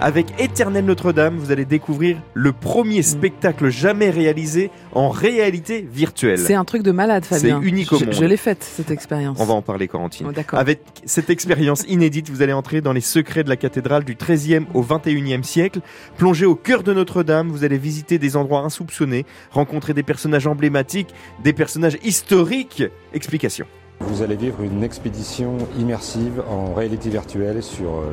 Avec 0.01 0.27
Éternel 0.41 0.85
Notre-Dame, 0.85 1.39
vous 1.39 1.51
allez 1.51 1.65
découvrir 1.65 2.19
le 2.33 2.53
premier 2.53 3.03
spectacle 3.03 3.69
jamais 3.69 4.11
réalisé 4.11 4.71
en 4.93 5.09
réalité 5.09 5.89
virtuelle. 5.91 6.39
C'est 6.39 6.55
un 6.55 6.65
truc 6.65 6.83
de 6.85 6.93
malade, 6.93 7.25
Fabien. 7.25 7.61
C'est 7.61 7.67
unique 7.69 7.93
au 7.93 7.99
Je- 7.99 8.05
monde. 8.05 8.15
Je 8.15 8.25
l'ai 8.25 8.37
faite, 8.37 8.63
cette 8.63 8.93
expérience. 8.93 9.39
On 9.41 9.45
va 9.45 9.55
en 9.55 9.63
parler, 9.63 9.89
Corentine. 9.89 10.27
Oh, 10.29 10.33
D'accord. 10.33 10.61
Avec 10.61 10.83
cette 11.05 11.31
expérience 11.31 11.83
inédite, 11.89 12.31
vous 12.31 12.43
allez 12.43 12.53
entrer 12.53 12.81
dans 12.81 12.93
les 12.93 13.01
secrets 13.01 13.43
de 13.43 13.49
la 13.49 13.57
cathédrale 13.57 14.05
du 14.05 14.15
XIIIe 14.15 14.67
au 14.73 14.83
XXIe 14.83 15.43
siècle. 15.43 15.81
Plongé 16.17 16.47
au 16.47 16.55
cœur 16.55 16.85
de 16.85 16.95
Notre-Dame, 16.95 17.49
vous 17.49 17.65
allez 17.65 17.79
visiter 17.79 18.19
des 18.21 18.37
endroits 18.37 18.61
insoupçonnés, 18.61 19.27
rencontrer 19.51 19.95
des 19.95 20.05
personnages 20.05 20.47
emblématiques, 20.47 21.09
des 21.43 21.53
personnages 21.53 21.99
historiques. 22.05 22.85
Explication. 23.13 23.67
Vous 24.01 24.23
allez 24.23 24.37
vivre 24.37 24.63
une 24.63 24.85
expédition 24.85 25.59
immersive 25.77 26.41
en 26.49 26.73
réalité 26.73 27.11
virtuelle 27.11 27.65
sur 27.65 27.89
euh, 27.97 28.13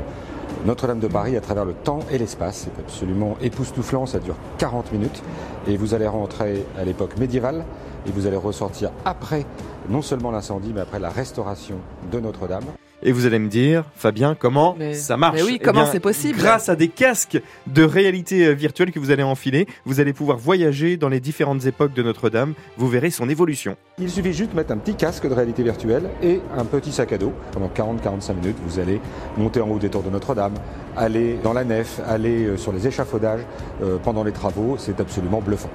Notre-Dame 0.66 1.00
de 1.00 1.08
Paris 1.08 1.38
à 1.38 1.42
travers 1.42 1.64
le 1.64 1.74
temps 1.74 2.00
et 2.12 2.18
l'espace. 2.18 2.66
C'est 2.66 2.82
absolument 2.82 3.38
époustouflant, 3.40 4.08
ça 4.08 4.18
dure 4.18 4.36
40 4.58 4.92
minutes. 4.92 5.22
Et 5.68 5.78
vous 5.78 5.94
allez 5.94 6.08
rentrer 6.08 6.66
à 6.76 6.84
l'époque 6.84 7.18
médiévale 7.20 7.64
et 8.08 8.12
vous 8.12 8.26
allez 8.26 8.36
ressortir 8.36 8.92
après 9.06 9.46
non 9.90 10.02
seulement 10.02 10.32
l'incendie, 10.32 10.72
mais 10.74 10.82
après 10.82 11.00
la 11.00 11.10
restauration 11.10 11.76
de 12.12 12.20
Notre-Dame. 12.20 12.66
Et 13.04 13.12
vous 13.12 13.26
allez 13.26 13.40
me 13.40 13.50
dire, 13.50 13.84
Fabien, 13.96 14.36
comment 14.36 14.76
Mais- 14.80 14.94
ça 14.94 15.18
marche 15.18 15.36
mais 15.36 15.44
oui, 15.44 15.58
Eh 15.60 15.64
comment 15.64 15.84
bien, 15.84 15.92
c'est 15.92 16.00
possible 16.00 16.40
Grâce 16.40 16.70
à 16.70 16.76
des 16.76 16.88
casques 16.88 17.40
de 17.68 17.84
réalité 17.84 18.46
euh, 18.48 18.54
virtuelle 18.54 18.92
que 18.92 19.00
vous 19.00 19.12
allez 19.12 19.22
enfiler, 19.24 19.68
vous 19.86 20.00
allez 20.00 20.14
pouvoir 20.14 20.38
voyager 20.38 20.98
dans 20.98 21.10
les 21.10 21.20
différentes 21.20 21.66
époques 21.66 21.94
de 21.94 22.02
Notre-Dame. 22.02 22.54
Vous 22.78 22.88
verrez 22.88 23.12
son 23.12 23.30
évolution. 23.30 23.76
Il 24.00 24.10
suffit 24.10 24.34
juste 24.34 24.52
de 24.52 24.56
mettre 24.56 24.72
un 24.72 24.78
petit 24.78 24.96
casque 24.96 25.28
de 25.28 25.34
réalité 25.34 25.62
virtuelle 25.64 26.10
et 26.24 26.40
un 26.58 26.66
petit 26.66 26.92
sac 26.92 27.14
à 27.14 27.18
dos. 27.18 27.34
Pendant 27.52 27.68
40-45 27.70 28.34
minutes, 28.36 28.58
vous 28.66 28.80
allez 28.80 29.00
monter 29.38 29.62
en 29.62 29.70
haut 29.70 29.80
des 29.80 29.90
tours 29.90 30.04
de 30.04 30.10
Notre-Dame, 30.10 30.54
aller 30.98 31.38
dans 31.44 31.54
la 31.54 31.64
nef, 31.64 32.00
aller 32.08 32.46
euh, 32.46 32.58
sur 32.58 32.72
les 32.72 32.88
échafaudages 32.88 33.42
euh, 33.84 33.98
pendant 34.04 34.24
les 34.24 34.32
travaux. 34.32 34.78
C'est 34.80 35.00
absolument 35.00 35.42
bluffant. 35.42 35.70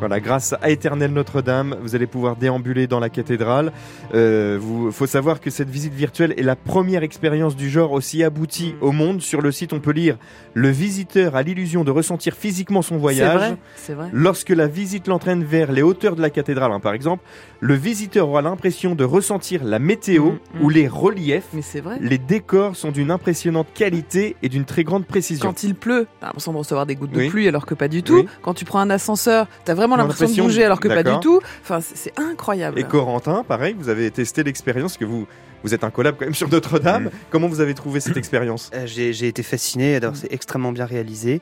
Voilà, 0.00 0.18
grâce 0.18 0.54
à 0.62 0.70
Éternel 0.70 1.12
Notre-Dame, 1.12 1.76
vous 1.82 1.94
allez 1.94 2.06
pouvoir 2.06 2.36
déambuler 2.36 2.86
dans 2.86 3.00
la 3.00 3.10
cathédrale. 3.10 3.70
Euh, 4.14 4.58
vous, 4.60 4.90
faut 4.90 5.06
savoir 5.06 5.40
que 5.40 5.50
cette 5.50 5.68
visite 5.68 5.92
virtuelle 5.92 6.32
est 6.38 6.42
la 6.42 6.56
première 6.56 7.02
expérience 7.02 7.54
du 7.54 7.68
genre 7.68 7.92
aussi 7.92 8.24
aboutie 8.24 8.74
au 8.80 8.92
monde. 8.92 9.20
Sur 9.20 9.42
le 9.42 9.52
site, 9.52 9.72
on 9.74 9.80
peut 9.80 9.92
lire 9.92 10.16
le 10.54 10.70
visiteur 10.70 11.36
a 11.36 11.42
l'illusion 11.42 11.84
de 11.84 11.90
ressentir 11.90 12.34
physiquement 12.34 12.82
son 12.82 12.96
voyage. 12.96 13.36
vrai, 13.36 13.56
c'est 13.76 13.92
vrai. 13.94 14.08
Lorsque 14.12 14.48
la 14.48 14.66
visite 14.66 15.06
l'entraîne 15.06 15.44
vers 15.44 15.70
les 15.70 15.82
hauteurs 15.82 16.16
de 16.16 16.22
la 16.22 16.30
cathédrale, 16.30 16.72
hein, 16.72 16.80
par 16.80 16.94
exemple, 16.94 17.22
le 17.60 17.74
visiteur 17.74 18.28
aura 18.28 18.42
l'impression 18.42 18.94
de 18.94 19.04
ressentir 19.04 19.62
la 19.64 19.78
météo 19.78 20.30
Mm, 20.30 20.60
mm. 20.60 20.64
ou 20.64 20.68
les 20.70 20.88
reliefs. 20.88 21.48
Mais 21.52 21.62
c'est 21.62 21.80
vrai. 21.80 21.98
Les 22.00 22.18
décors 22.18 22.74
sont 22.76 22.90
d'une 22.90 23.10
impressionnante 23.10 23.68
qualité 23.74 24.36
et 24.42 24.48
d'une 24.48 24.64
très 24.64 24.82
grande 24.84 25.04
précision. 25.04 25.46
Quand 25.46 25.62
il 25.62 25.74
pleut, 25.74 26.06
t'as 26.20 26.26
l'impression 26.28 26.52
de 26.52 26.58
recevoir 26.58 26.86
des 26.86 26.94
gouttes 26.96 27.10
de 27.12 27.18
Oui. 27.18 27.28
pluie 27.28 27.48
alors 27.48 27.66
que 27.66 27.74
pas 27.74 27.88
du 27.88 28.02
tout. 28.02 28.14
Oui. 28.14 28.26
Quand 28.42 28.54
tu 28.54 28.64
prends 28.64 28.80
un 28.80 28.90
ascenseur, 28.90 29.46
t'as 29.64 29.74
vraiment 29.74 29.89
l'impression 29.96 30.28
de 30.28 30.42
bouger 30.42 30.64
alors 30.64 30.80
que 30.80 30.88
pas 30.88 31.02
du 31.02 31.18
tout. 31.20 31.40
Enfin, 31.62 31.80
c'est 31.80 32.18
incroyable. 32.18 32.78
Et 32.78 32.84
Corentin, 32.84 33.44
pareil, 33.44 33.74
vous 33.78 33.88
avez 33.88 34.10
testé 34.10 34.42
l'expérience 34.42 34.96
que 34.96 35.04
vous 35.04 35.26
vous 35.62 35.74
êtes 35.74 35.84
un 35.84 35.90
collab 35.90 36.16
quand 36.18 36.24
même 36.24 36.34
sur 36.34 36.48
Notre-Dame. 36.48 37.04
Mm. 37.04 37.10
Comment 37.30 37.48
vous 37.48 37.60
avez 37.60 37.74
trouvé 37.74 38.00
cette 38.00 38.16
expérience? 38.24 38.70
Euh, 38.74 38.86
J'ai 38.86 39.12
j'ai 39.12 39.28
été 39.28 39.42
fasciné, 39.42 39.96
alors 39.96 40.16
c'est 40.16 40.32
extrêmement 40.32 40.72
bien 40.72 40.86
réalisé. 40.86 41.40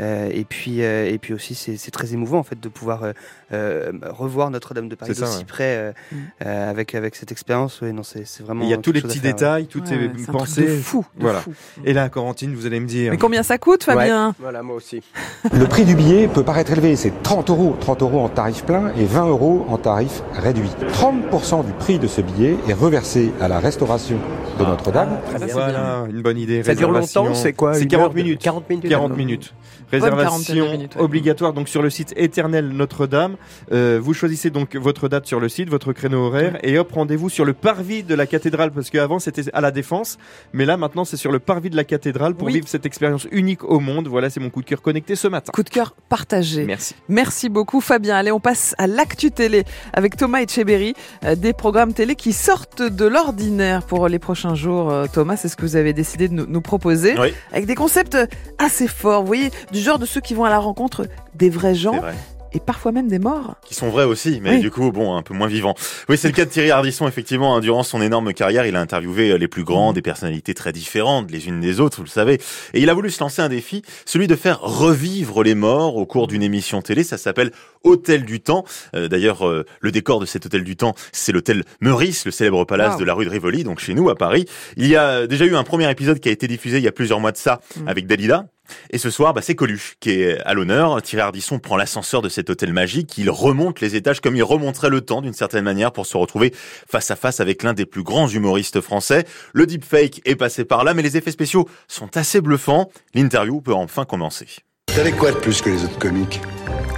Euh, 0.00 0.30
et, 0.32 0.44
puis, 0.44 0.82
euh, 0.82 1.10
et 1.10 1.18
puis 1.18 1.34
aussi, 1.34 1.54
c'est 1.54 1.90
très 1.90 2.12
émouvant 2.14 2.38
en 2.38 2.42
fait 2.42 2.58
de 2.58 2.68
pouvoir 2.68 3.02
euh, 3.04 3.12
euh, 3.52 3.92
revoir 4.08 4.50
Notre-Dame 4.50 4.88
de 4.88 4.94
Paris 4.94 5.12
d'aussi 5.14 5.38
ouais. 5.38 5.44
près 5.44 5.76
euh, 5.76 5.92
Mm. 6.12 6.16
euh, 6.46 6.70
avec, 6.70 6.94
avec 6.94 7.16
cette 7.16 7.32
expérience. 7.32 7.80
Ouais, 7.80 7.92
non, 7.92 8.02
c'est 8.02 8.26
c'est 8.26 8.42
vraiment. 8.42 8.64
Il 8.64 8.70
y 8.70 8.74
a 8.74 8.78
tous 8.78 8.92
les 8.92 9.02
petits 9.02 9.18
faire, 9.18 9.32
détails, 9.34 9.66
tout 9.66 9.80
Ouais, 9.82 9.88
est 9.94 9.98
ouais, 9.98 10.10
c'est 10.16 10.20
un 10.22 10.32
truc 10.32 10.38
pensé. 10.38 10.62
de 10.62 10.68
fou. 10.76 11.04
de 11.16 11.22
Voilà. 11.22 11.40
fou. 11.40 11.52
Et 11.84 11.92
là, 11.92 12.08
Corentine, 12.08 12.54
vous 12.54 12.66
allez 12.66 12.80
me 12.80 12.86
dire. 12.86 13.10
Mais 13.10 13.18
combien 13.18 13.42
ça 13.42 13.58
coûte, 13.58 13.84
Fabien 13.84 14.34
Voilà, 14.38 14.62
moi 14.62 14.76
aussi. 14.76 15.02
Le 15.52 15.66
prix 15.66 15.84
du 15.84 15.94
billet 15.94 16.28
peut 16.28 16.44
paraître 16.44 16.72
élevé, 16.72 16.96
c'est 16.96 17.22
30 17.22 17.50
euros. 17.50 17.76
30 17.80 18.02
euros 18.02 18.20
en 18.20 18.28
tarif 18.28 18.64
plein 18.64 18.92
et 18.96 19.04
20 19.04 19.26
euros 19.28 19.66
en 19.68 19.76
tarif 19.78 20.22
réduit. 20.34 20.70
30% 20.92 21.64
du 21.66 21.72
prix 21.72 21.98
de 21.98 22.06
ce 22.06 22.20
billet 22.20 22.56
est 22.68 22.72
reversé 22.72 23.32
à 23.40 23.48
la 23.48 23.58
restauration 23.58 24.18
de 24.58 24.64
Notre-Dame. 24.64 25.18
Ah, 25.34 25.38
Voilà, 25.52 26.04
une 26.10 26.22
bonne 26.22 26.38
idée. 26.38 26.62
Ça 26.62 26.74
dure 26.74 26.90
longtemps, 26.90 27.34
c'est 27.34 27.52
quoi 27.52 27.74
C'est 27.74 27.82
une 27.82 27.88
40 27.88 28.04
heure 28.06 28.10
de- 28.14 28.16
minutes. 28.22 28.40
40 28.42 28.68
minutes. 28.70 28.88
40 28.88 29.08
d'accord. 29.08 29.16
minutes. 29.18 29.54
Réservation 29.90 30.54
de 30.54 30.70
minutes, 30.72 30.96
ouais. 30.96 31.02
obligatoire 31.02 31.52
donc 31.52 31.68
sur 31.68 31.82
le 31.82 31.90
site 31.90 32.12
Éternel 32.16 32.68
Notre-Dame. 32.68 33.36
Euh, 33.72 33.98
vous 34.02 34.14
choisissez 34.14 34.50
donc 34.50 34.76
votre 34.76 35.08
date 35.08 35.26
sur 35.26 35.40
le 35.40 35.48
site, 35.48 35.68
votre 35.68 35.92
créneau 35.92 36.26
horaire 36.26 36.58
et 36.62 36.78
hop 36.78 36.92
rendez-vous 36.92 37.28
sur 37.28 37.44
le 37.44 37.52
parvis 37.52 38.02
de 38.02 38.14
la 38.14 38.26
cathédrale 38.26 38.70
parce 38.70 38.90
qu'avant 38.90 39.18
c'était 39.18 39.42
à 39.52 39.60
la 39.60 39.70
Défense, 39.70 40.18
mais 40.52 40.64
là 40.64 40.76
maintenant 40.76 41.04
c'est 41.04 41.16
sur 41.16 41.32
le 41.32 41.38
parvis 41.38 41.70
de 41.70 41.76
la 41.76 41.84
cathédrale 41.84 42.34
pour 42.34 42.46
Oui. 42.46 42.54
vivre 42.54 42.68
cette 42.68 42.86
expérience 42.86 43.26
unique 43.32 43.64
au 43.64 43.80
monde. 43.80 44.08
Voilà, 44.08 44.30
c'est 44.30 44.40
mon 44.40 44.50
coup 44.50 44.60
de 44.62 44.66
cœur 44.66 44.82
connecté 44.82 45.16
ce 45.16 45.28
matin. 45.28 45.50
Coup 45.52 45.62
de 45.62 45.68
cœur 45.70 45.94
partagé. 46.08 46.64
Merci. 46.64 46.94
Merci 47.08 47.48
beaucoup 47.48 47.80
Fabien. 47.80 48.16
Allez, 48.16 48.32
on 48.32 48.40
passe 48.40 48.74
à 48.78 48.86
l'actu 48.86 49.30
télé 49.30 49.64
avec 49.92 50.16
Thomas 50.16 50.40
Etcheberry, 50.40 50.94
euh, 51.24 51.34
des 51.34 51.52
programmes 51.52 51.92
télé 51.94 52.14
qui 52.14 52.32
sortent 52.32 52.82
de 52.82 53.04
l'ordinaire 53.06 53.82
pour 53.84 54.08
les 54.08 54.18
prochains 54.18 54.54
jours. 54.54 54.90
Euh, 54.90 55.06
Thomas, 55.12 55.36
c'est 55.36 55.48
ce 55.48 55.56
que 55.56 55.62
vous 55.62 55.76
avez 55.76 55.92
décidé 55.92 56.28
de 56.28 56.34
nous, 56.34 56.46
nous 56.46 56.60
proposer 56.60 57.14
Oui. 57.18 57.32
avec 57.52 57.66
des 57.66 57.74
concepts 57.74 58.16
assez 58.58 58.88
forts. 58.88 59.20
Vous 59.22 59.26
voyez, 59.26 59.50
du 59.72 59.79
genre 59.80 59.98
de 59.98 60.06
ceux 60.06 60.20
qui 60.20 60.34
vont 60.34 60.44
à 60.44 60.50
la 60.50 60.58
rencontre 60.58 61.06
des 61.34 61.50
vrais 61.50 61.74
gens 61.74 61.98
vrai. 61.98 62.14
et 62.52 62.58
parfois 62.60 62.90
même 62.90 63.06
des 63.06 63.20
morts. 63.20 63.54
Qui 63.64 63.74
sont 63.74 63.90
vrais 63.90 64.02
aussi, 64.04 64.40
mais 64.42 64.54
Oui. 64.56 64.60
du 64.60 64.70
coup, 64.72 64.90
bon, 64.90 65.14
un 65.16 65.22
peu 65.22 65.34
moins 65.34 65.46
vivants. 65.46 65.74
Oui, 66.08 66.18
c'est 66.18 66.26
le 66.26 66.34
cas 66.34 66.44
de 66.44 66.50
Thierry 66.50 66.72
Ardisson, 66.72 67.06
effectivement. 67.06 67.54
hein, 67.54 67.60
durant 67.60 67.84
son 67.84 68.02
énorme 68.02 68.32
carrière, 68.34 68.66
il 68.66 68.74
a 68.74 68.80
interviewé 68.80 69.30
euh, 69.30 69.38
les 69.38 69.46
plus 69.46 69.62
grands, 69.62 69.92
des 69.92 70.02
personnalités 70.02 70.52
très 70.52 70.72
différentes, 70.72 71.30
les 71.30 71.46
unes 71.46 71.60
des 71.60 71.78
autres, 71.78 71.98
vous 71.98 72.02
le 72.02 72.08
savez. 72.08 72.40
Et 72.74 72.80
il 72.80 72.90
a 72.90 72.94
voulu 72.94 73.08
se 73.10 73.20
lancer 73.22 73.40
un 73.40 73.48
défi, 73.48 73.82
celui 74.04 74.26
de 74.26 74.34
faire 74.34 74.60
revivre 74.60 75.44
les 75.44 75.54
morts 75.54 75.96
au 75.96 76.06
cours 76.06 76.26
d'une 76.26 76.42
émission 76.42 76.82
télé. 76.82 77.04
Ça 77.04 77.18
s'appelle 77.18 77.52
Hôtel 77.84 78.24
du 78.24 78.40
Temps. 78.40 78.64
Euh, 78.96 79.06
D'ailleurs, 79.06 79.46
euh, 79.46 79.64
le 79.80 79.92
décor 79.92 80.18
de 80.18 80.26
cet 80.26 80.44
Hôtel 80.46 80.64
du 80.64 80.74
Temps, 80.76 80.94
c'est 81.12 81.30
l'hôtel 81.30 81.62
Meurice, 81.80 82.24
le 82.26 82.32
célèbre 82.32 82.64
palace 82.64 82.94
Wow. 82.94 83.00
de 83.00 83.04
la 83.04 83.14
rue 83.14 83.24
de 83.26 83.30
Rivoli, 83.30 83.62
donc 83.62 83.78
chez 83.78 83.94
nous 83.94 84.10
à 84.10 84.16
Paris. 84.16 84.44
Il 84.76 84.88
y 84.88 84.96
a 84.96 85.28
déjà 85.28 85.44
eu 85.44 85.54
un 85.54 85.62
premier 85.62 85.88
épisode 85.88 86.18
qui 86.18 86.28
a 86.28 86.32
été 86.32 86.48
diffusé 86.48 86.78
il 86.78 86.84
y 86.84 86.88
a 86.88 86.92
plusieurs 86.92 87.20
mois 87.20 87.30
de 87.30 87.36
ça 87.36 87.60
Mm. 87.76 87.88
avec 87.88 88.06
Dalida. 88.08 88.46
Et 88.90 88.98
ce 88.98 89.10
soir, 89.10 89.34
bah, 89.34 89.42
c'est 89.42 89.54
Coluche 89.54 89.96
qui 90.00 90.10
est 90.10 90.40
à 90.40 90.54
l'honneur. 90.54 91.00
Thierry 91.02 91.22
Ardisson 91.22 91.58
prend 91.58 91.76
l'ascenseur 91.76 92.22
de 92.22 92.28
cet 92.28 92.50
hôtel 92.50 92.72
magique. 92.72 93.16
Il 93.18 93.30
remonte 93.30 93.80
les 93.80 93.96
étages 93.96 94.20
comme 94.20 94.36
il 94.36 94.42
remonterait 94.42 94.90
le 94.90 95.00
temps 95.00 95.22
d'une 95.22 95.32
certaine 95.32 95.64
manière 95.64 95.92
pour 95.92 96.06
se 96.06 96.16
retrouver 96.16 96.54
face 96.54 97.10
à 97.10 97.16
face 97.16 97.40
avec 97.40 97.62
l'un 97.62 97.72
des 97.72 97.86
plus 97.86 98.02
grands 98.02 98.28
humoristes 98.28 98.80
français. 98.80 99.24
Le 99.52 99.66
deepfake 99.66 100.20
est 100.24 100.36
passé 100.36 100.64
par 100.64 100.84
là, 100.84 100.94
mais 100.94 101.02
les 101.02 101.16
effets 101.16 101.30
spéciaux 101.30 101.68
sont 101.88 102.16
assez 102.16 102.40
bluffants. 102.40 102.90
L'interview 103.14 103.60
peut 103.60 103.74
enfin 103.74 104.04
commencer. 104.04 104.46
T'avais 104.86 105.12
quoi 105.12 105.30
de 105.30 105.36
plus 105.36 105.62
que 105.62 105.70
les 105.70 105.84
autres 105.84 105.98
comiques? 105.98 106.40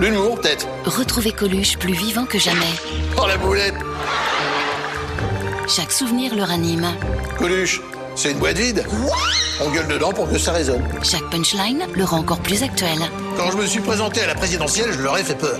L'humour, 0.00 0.40
peut-être 0.40 0.66
Retrouvez 0.84 1.32
Coluche 1.32 1.76
plus 1.78 1.92
vivant 1.92 2.24
que 2.24 2.38
jamais. 2.38 2.60
Oh, 3.18 3.26
la 3.26 3.36
boulette 3.36 3.74
Chaque 5.68 5.92
souvenir 5.92 6.34
le 6.34 6.42
ranime. 6.42 6.86
Coluche, 7.38 7.80
c'est 8.14 8.32
une 8.32 8.38
boîte 8.38 8.58
vide 8.58 8.84
On 9.60 9.70
gueule 9.70 9.88
dedans 9.88 10.12
pour 10.12 10.28
que 10.28 10.38
ça 10.38 10.52
résonne. 10.52 10.82
Chaque 11.02 11.28
punchline 11.30 11.86
le 11.94 12.04
rend 12.04 12.18
encore 12.18 12.40
plus 12.40 12.62
actuel. 12.62 12.98
Quand 13.36 13.50
je 13.50 13.56
me 13.56 13.66
suis 13.66 13.80
présenté 13.80 14.20
à 14.20 14.26
la 14.26 14.34
présidentielle, 14.34 14.92
je 14.92 15.00
leur 15.00 15.18
ai 15.18 15.24
fait 15.24 15.34
peur. 15.34 15.58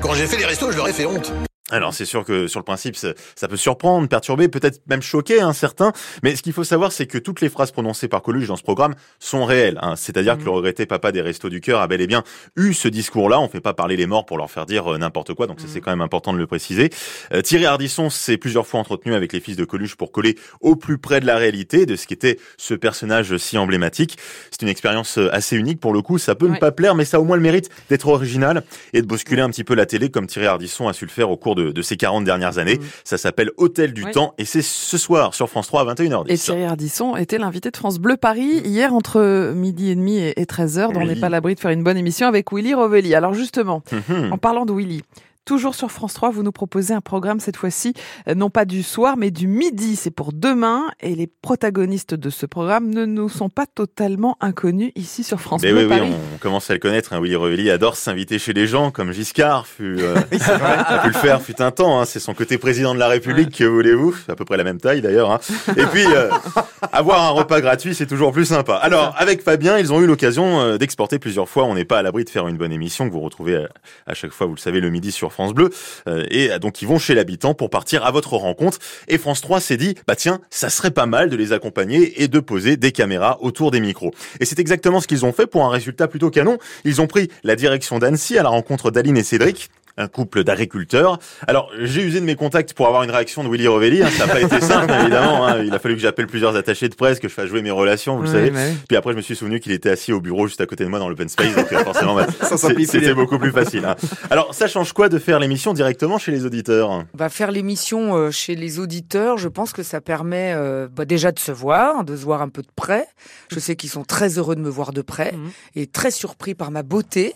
Quand 0.00 0.14
j'ai 0.14 0.26
fait 0.26 0.36
les 0.36 0.46
restos, 0.46 0.70
je 0.70 0.76
leur 0.76 0.88
ai 0.88 0.92
fait 0.92 1.06
honte. 1.06 1.32
Alors 1.74 1.92
c'est 1.92 2.04
sûr 2.04 2.24
que 2.24 2.46
sur 2.46 2.60
le 2.60 2.64
principe 2.64 2.94
ça, 2.94 3.08
ça 3.34 3.48
peut 3.48 3.56
surprendre, 3.56 4.08
perturber, 4.08 4.46
peut-être 4.46 4.80
même 4.86 5.02
choquer 5.02 5.40
un 5.40 5.52
certain, 5.52 5.92
mais 6.22 6.36
ce 6.36 6.42
qu'il 6.42 6.52
faut 6.52 6.62
savoir 6.62 6.92
c'est 6.92 7.06
que 7.06 7.18
toutes 7.18 7.40
les 7.40 7.48
phrases 7.48 7.72
prononcées 7.72 8.06
par 8.06 8.22
Coluche 8.22 8.46
dans 8.46 8.54
ce 8.54 8.62
programme 8.62 8.94
sont 9.18 9.44
réelles. 9.44 9.78
Hein. 9.82 9.96
C'est-à-dire 9.96 10.38
que 10.38 10.44
le 10.44 10.50
regretté 10.50 10.86
papa 10.86 11.10
des 11.10 11.20
restos 11.20 11.48
du 11.48 11.60
cœur 11.60 11.80
a 11.80 11.88
bel 11.88 12.00
et 12.00 12.06
bien 12.06 12.22
eu 12.54 12.74
ce 12.74 12.86
discours-là. 12.86 13.40
On 13.40 13.48
fait 13.48 13.60
pas 13.60 13.74
parler 13.74 13.96
les 13.96 14.06
morts 14.06 14.24
pour 14.24 14.38
leur 14.38 14.52
faire 14.52 14.66
dire 14.66 14.92
euh, 14.92 14.98
n'importe 14.98 15.34
quoi, 15.34 15.48
donc 15.48 15.60
ça 15.60 15.66
c'est 15.68 15.80
quand 15.80 15.90
même 15.90 16.00
important 16.00 16.32
de 16.32 16.38
le 16.38 16.46
préciser. 16.46 16.90
Euh, 17.32 17.42
Thierry 17.42 17.66
Ardisson 17.66 18.08
s'est 18.08 18.36
plusieurs 18.36 18.68
fois 18.68 18.78
entretenu 18.78 19.14
avec 19.14 19.32
les 19.32 19.40
fils 19.40 19.56
de 19.56 19.64
Coluche 19.64 19.96
pour 19.96 20.12
coller 20.12 20.36
au 20.60 20.76
plus 20.76 20.98
près 20.98 21.18
de 21.18 21.26
la 21.26 21.36
réalité 21.36 21.86
de 21.86 21.96
ce 21.96 22.06
qu'était 22.06 22.38
ce 22.56 22.74
personnage 22.74 23.36
si 23.36 23.58
emblématique. 23.58 24.16
C'est 24.52 24.62
une 24.62 24.68
expérience 24.68 25.18
euh, 25.18 25.34
assez 25.34 25.56
unique 25.56 25.80
pour 25.80 25.92
le 25.92 26.02
coup. 26.02 26.18
Ça 26.18 26.36
peut 26.36 26.46
ne 26.46 26.56
pas 26.56 26.70
plaire, 26.70 26.94
mais 26.94 27.04
ça 27.04 27.16
a 27.16 27.20
au 27.20 27.24
moins 27.24 27.36
le 27.36 27.42
mérite 27.42 27.68
d'être 27.88 28.06
original 28.06 28.62
et 28.92 29.02
de 29.02 29.06
bousculer 29.06 29.42
un 29.42 29.50
petit 29.50 29.64
peu 29.64 29.74
la 29.74 29.86
télé 29.86 30.10
comme 30.10 30.28
Thierry 30.28 30.46
Ardisson 30.46 30.86
a 30.86 30.92
su 30.92 31.04
le 31.04 31.10
faire 31.10 31.30
au 31.30 31.36
cours 31.36 31.54
de 31.54 31.63
de, 31.64 31.72
de 31.72 31.82
ces 31.82 31.96
40 31.96 32.24
dernières 32.24 32.58
années. 32.58 32.76
Mm. 32.76 32.84
Ça 33.04 33.18
s'appelle 33.18 33.50
Hôtel 33.56 33.92
du 33.92 34.04
Oui. 34.04 34.12
Temps 34.12 34.34
et 34.38 34.44
c'est 34.44 34.62
ce 34.62 34.98
soir 34.98 35.34
sur 35.34 35.48
France 35.48 35.66
3 35.68 35.82
à 35.90 35.94
21h10. 35.94 36.24
Et 36.32 36.36
Thierry 36.38 36.64
Ardisson 36.64 37.16
était 37.16 37.38
l'invité 37.38 37.70
de 37.70 37.76
France 37.76 37.98
Bleu 37.98 38.16
Paris 38.16 38.60
hier 38.64 38.92
entre 38.94 39.52
midi 39.54 39.90
et 39.90 39.94
demi 39.94 40.18
et 40.18 40.32
13h. 40.44 40.90
On 40.94 41.04
n'est 41.06 41.14
Oui. 41.14 41.20
pas 41.20 41.26
à 41.26 41.30
l'abri 41.30 41.54
de 41.54 41.60
faire 41.60 41.70
une 41.70 41.82
bonne 41.82 41.96
émission 41.96 42.26
avec 42.26 42.52
Willy 42.52 42.74
Rovelli. 42.74 43.14
Alors 43.14 43.34
justement, 43.34 43.82
Mhm. 43.92 44.32
en 44.32 44.38
parlant 44.38 44.64
de 44.66 44.72
Willy, 44.72 45.02
toujours 45.44 45.74
sur 45.74 45.90
France 45.90 46.14
3, 46.14 46.30
vous 46.30 46.42
nous 46.42 46.52
proposez 46.52 46.94
un 46.94 47.00
programme 47.00 47.40
cette 47.40 47.56
fois-ci, 47.56 47.94
euh, 48.28 48.34
non 48.34 48.50
pas 48.50 48.64
du 48.64 48.82
soir, 48.82 49.16
mais 49.16 49.30
du 49.30 49.46
midi. 49.46 49.96
C'est 49.96 50.10
pour 50.10 50.32
demain. 50.32 50.90
Et 51.00 51.14
les 51.14 51.26
protagonistes 51.26 52.14
de 52.14 52.30
ce 52.30 52.46
programme 52.46 52.88
ne 52.88 53.04
nous 53.04 53.28
sont 53.28 53.48
pas 53.48 53.66
totalement 53.66 54.36
inconnus 54.40 54.92
ici 54.96 55.22
sur 55.22 55.40
France 55.40 55.62
Mais 55.62 55.72
Bleu 55.72 55.86
oui, 55.86 56.00
oui, 56.00 56.12
on 56.34 56.38
commence 56.38 56.70
à 56.70 56.74
le 56.74 56.78
connaître. 56.78 57.12
Hein. 57.12 57.20
Willy 57.20 57.36
Revelli 57.36 57.70
adore 57.70 57.96
s'inviter 57.96 58.38
chez 58.38 58.52
les 58.52 58.66
gens, 58.66 58.90
comme 58.90 59.12
Giscard 59.12 59.66
fut, 59.66 59.98
euh, 60.00 60.16
a 60.48 60.98
pu 60.98 61.08
le 61.08 61.14
faire 61.14 61.42
fut 61.42 61.60
un 61.60 61.70
temps. 61.70 62.00
Hein. 62.00 62.04
C'est 62.04 62.20
son 62.20 62.34
côté 62.34 62.58
président 62.58 62.94
de 62.94 62.98
la 62.98 63.08
République, 63.08 63.56
que 63.56 63.64
voulez-vous? 63.64 64.16
À 64.28 64.34
peu 64.34 64.44
près 64.44 64.56
la 64.56 64.64
même 64.64 64.80
taille 64.80 65.02
d'ailleurs. 65.02 65.30
Hein. 65.30 65.40
Et 65.76 65.84
puis, 65.86 66.06
euh, 66.06 66.30
avoir 66.92 67.22
un 67.22 67.30
repas 67.30 67.60
gratuit, 67.60 67.94
c'est 67.94 68.06
toujours 68.06 68.32
plus 68.32 68.46
sympa. 68.46 68.76
Alors, 68.76 69.14
avec 69.18 69.42
Fabien, 69.42 69.78
ils 69.78 69.92
ont 69.92 70.00
eu 70.00 70.06
l'occasion 70.06 70.76
d'exporter 70.76 71.18
plusieurs 71.18 71.48
fois. 71.48 71.64
On 71.64 71.74
n'est 71.74 71.84
pas 71.84 71.98
à 71.98 72.02
l'abri 72.02 72.24
de 72.24 72.30
faire 72.30 72.48
une 72.48 72.56
bonne 72.56 72.72
émission 72.72 73.06
que 73.08 73.12
vous 73.12 73.20
retrouvez 73.20 73.56
à, 73.56 73.68
à 74.06 74.14
chaque 74.14 74.32
fois, 74.32 74.46
vous 74.46 74.54
le 74.54 74.60
savez, 74.60 74.80
le 74.80 74.90
midi 74.90 75.12
sur 75.12 75.33
France 75.34 75.52
Bleu. 75.52 75.70
Euh, 76.08 76.24
et 76.30 76.50
euh, 76.50 76.58
donc, 76.58 76.80
ils 76.80 76.88
vont 76.88 76.98
chez 76.98 77.14
l'habitant 77.14 77.54
pour 77.54 77.68
partir 77.68 78.04
à 78.04 78.10
votre 78.10 78.34
rencontre. 78.36 78.78
Et 79.08 79.18
France 79.18 79.40
3 79.42 79.60
s'est 79.60 79.76
dit, 79.76 79.94
bah 80.06 80.16
tiens, 80.16 80.40
ça 80.50 80.70
serait 80.70 80.90
pas 80.90 81.06
mal 81.06 81.28
de 81.28 81.36
les 81.36 81.52
accompagner 81.52 82.22
et 82.22 82.28
de 82.28 82.40
poser 82.40 82.76
des 82.76 82.92
caméras 82.92 83.38
autour 83.42 83.70
des 83.70 83.80
micros. 83.80 84.12
Et 84.40 84.44
c'est 84.44 84.58
exactement 84.58 85.00
ce 85.00 85.06
qu'ils 85.06 85.24
ont 85.24 85.32
fait 85.32 85.46
pour 85.46 85.64
un 85.64 85.70
résultat 85.70 86.08
plutôt 86.08 86.30
canon. 86.30 86.58
Ils 86.84 87.00
ont 87.00 87.06
pris 87.06 87.28
la 87.42 87.56
direction 87.56 87.98
d'Annecy 87.98 88.38
à 88.38 88.42
la 88.42 88.48
rencontre 88.48 88.90
d'Aline 88.90 89.18
et 89.18 89.24
Cédric 89.24 89.70
un 89.96 90.08
couple 90.08 90.42
d'agriculteurs. 90.44 91.18
Alors, 91.46 91.70
j'ai 91.80 92.02
usé 92.02 92.20
de 92.20 92.24
mes 92.24 92.34
contacts 92.36 92.74
pour 92.74 92.86
avoir 92.88 93.02
une 93.04 93.10
réaction 93.10 93.44
de 93.44 93.48
Willy 93.48 93.68
Rovelli. 93.68 94.02
hein. 94.02 94.10
Ça 94.10 94.26
n'a 94.26 94.32
pas 94.32 94.40
été 94.40 94.60
simple, 94.60 94.92
évidemment. 95.00 95.46
hein. 95.46 95.62
Il 95.62 95.72
a 95.74 95.78
fallu 95.78 95.94
que 95.94 96.00
j'appelle 96.00 96.26
plusieurs 96.26 96.56
attachés 96.56 96.88
de 96.88 96.94
presse, 96.94 97.20
que 97.20 97.28
je 97.28 97.34
fasse 97.34 97.46
jouer 97.46 97.62
mes 97.62 97.70
relations, 97.70 98.16
vous 98.16 98.22
le 98.22 98.28
savez. 98.28 98.50
bah. 98.50 98.58
Puis 98.88 98.96
après, 98.96 99.12
je 99.12 99.16
me 99.16 99.22
suis 99.22 99.36
souvenu 99.36 99.60
qu'il 99.60 99.72
était 99.72 99.90
assis 99.90 100.12
au 100.12 100.20
bureau 100.20 100.46
juste 100.46 100.60
à 100.60 100.66
côté 100.66 100.84
de 100.84 100.88
moi 100.88 100.98
dans 100.98 101.08
l'open 101.08 101.28
space. 101.28 101.54
Donc, 101.54 101.72
euh, 101.72 101.84
forcément, 101.84 102.14
bah, 102.14 102.26
c'était 102.86 103.14
beaucoup 103.14 103.38
plus 103.38 103.52
facile. 103.52 103.84
hein. 103.84 103.94
Alors, 104.30 104.54
ça 104.54 104.66
change 104.66 104.92
quoi 104.92 105.08
de 105.08 105.18
faire 105.18 105.38
l'émission 105.38 105.72
directement 105.74 106.18
chez 106.18 106.32
les 106.32 106.44
auditeurs? 106.44 107.04
Bah, 107.14 107.28
faire 107.28 107.50
l'émission 107.52 108.16
euh, 108.16 108.30
chez 108.30 108.54
les 108.56 108.78
auditeurs, 108.80 109.38
je 109.38 109.48
pense 109.48 109.72
que 109.72 109.82
ça 109.82 110.00
permet 110.00 110.52
euh, 110.56 110.88
bah, 110.90 111.04
déjà 111.04 111.30
de 111.32 111.38
se 111.38 111.52
voir, 111.52 112.04
de 112.04 112.16
se 112.16 112.24
voir 112.24 112.42
un 112.42 112.48
peu 112.48 112.62
de 112.62 112.68
près. 112.74 113.06
Je 113.50 113.58
sais 113.58 113.76
qu'ils 113.76 113.90
sont 113.90 114.04
très 114.04 114.38
heureux 114.38 114.56
de 114.56 114.60
me 114.60 114.68
voir 114.70 114.92
de 114.92 115.02
près 115.02 115.32
Mhm. 115.34 115.50
et 115.76 115.86
très 115.86 116.10
surpris 116.10 116.54
par 116.54 116.70
ma 116.70 116.82
beauté. 116.82 117.34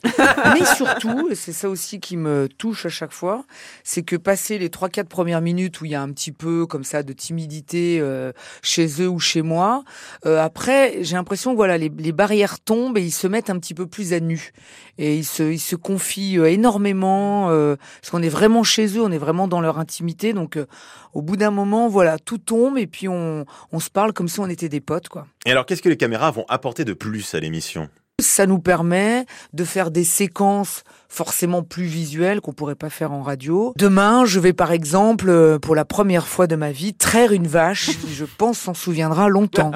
Mais 0.54 0.64
surtout, 0.76 1.28
et 1.30 1.34
c'est 1.34 1.52
ça 1.52 1.68
aussi 1.68 2.00
qui 2.00 2.16
me 2.16 2.47
touche 2.48 2.86
à 2.86 2.88
chaque 2.88 3.12
fois, 3.12 3.44
c'est 3.84 4.02
que 4.02 4.16
passer 4.16 4.58
les 4.58 4.68
3-4 4.68 5.04
premières 5.04 5.40
minutes 5.40 5.80
où 5.80 5.84
il 5.84 5.92
y 5.92 5.94
a 5.94 6.02
un 6.02 6.10
petit 6.10 6.32
peu 6.32 6.66
comme 6.66 6.84
ça 6.84 7.02
de 7.02 7.12
timidité 7.12 7.98
euh, 8.00 8.32
chez 8.62 9.02
eux 9.02 9.08
ou 9.08 9.18
chez 9.18 9.42
moi, 9.42 9.84
euh, 10.26 10.42
après 10.42 11.02
j'ai 11.02 11.16
l'impression 11.16 11.52
que 11.52 11.56
voilà, 11.56 11.78
les, 11.78 11.88
barrières 12.12 12.58
tombent 12.58 12.98
et 12.98 13.02
ils 13.02 13.12
se 13.12 13.26
mettent 13.26 13.50
un 13.50 13.58
petit 13.58 13.74
peu 13.74 13.86
plus 13.86 14.12
à 14.12 14.20
nu. 14.20 14.52
Et 14.98 15.16
ils 15.16 15.24
se, 15.24 15.76
confient 15.76 16.38
euh, 16.38 16.50
énormément, 16.50 17.48
parce 17.48 18.10
qu'on 18.10 18.22
est 18.22 18.28
vraiment 18.28 18.64
chez 18.64 18.86
eux, 18.96 19.02
on 19.02 19.12
est 19.12 19.18
vraiment 19.18 19.46
dans 19.46 19.60
leur 19.60 19.78
intimité. 19.78 20.32
Donc 20.32 20.58
au 21.12 21.22
bout 21.22 21.36
d'un 21.36 21.50
moment, 21.50 21.88
voilà, 21.88 22.18
tout 22.18 22.38
tombe 22.38 22.78
et 22.78 22.86
puis 22.86 23.08
on, 23.08 23.44
on 23.72 23.80
se 23.80 23.90
parle 23.90 24.12
comme 24.12 24.28
si 24.28 24.40
on 24.40 24.48
était 24.48 24.68
des 24.68 24.80
potes, 24.80 25.08
quoi. 25.08 25.26
Et 25.46 25.50
alors, 25.50 25.66
qu'est-ce 25.66 25.82
que 25.82 25.88
les 25.88 25.96
caméras 25.96 26.30
vont 26.30 26.44
apporter 26.48 26.84
de 26.84 26.92
plus 26.92 27.34
à 27.34 27.40
l'émission? 27.40 27.88
Ça 28.20 28.46
nous 28.46 28.58
permet 28.58 29.26
de 29.52 29.62
faire 29.62 29.92
des 29.92 30.02
séquences 30.02 30.82
forcément 31.08 31.62
plus 31.62 31.84
visuelles 31.84 32.40
qu'on 32.40 32.52
pourrait 32.52 32.74
pas 32.74 32.90
faire 32.90 33.12
en 33.12 33.22
radio. 33.22 33.72
Demain, 33.76 34.24
je 34.24 34.40
vais 34.40 34.52
par 34.52 34.72
exemple, 34.72 35.28
euh, 35.28 35.60
pour 35.60 35.76
la 35.76 35.84
première 35.84 36.26
fois 36.26 36.48
de 36.48 36.56
ma 36.56 36.72
vie, 36.72 36.94
traire 36.94 37.30
une 37.32 37.46
vache 37.46 37.86
qui, 38.00 38.12
je 38.12 38.24
pense, 38.24 38.58
s'en 38.58 38.74
souviendra 38.74 39.28
longtemps. 39.28 39.70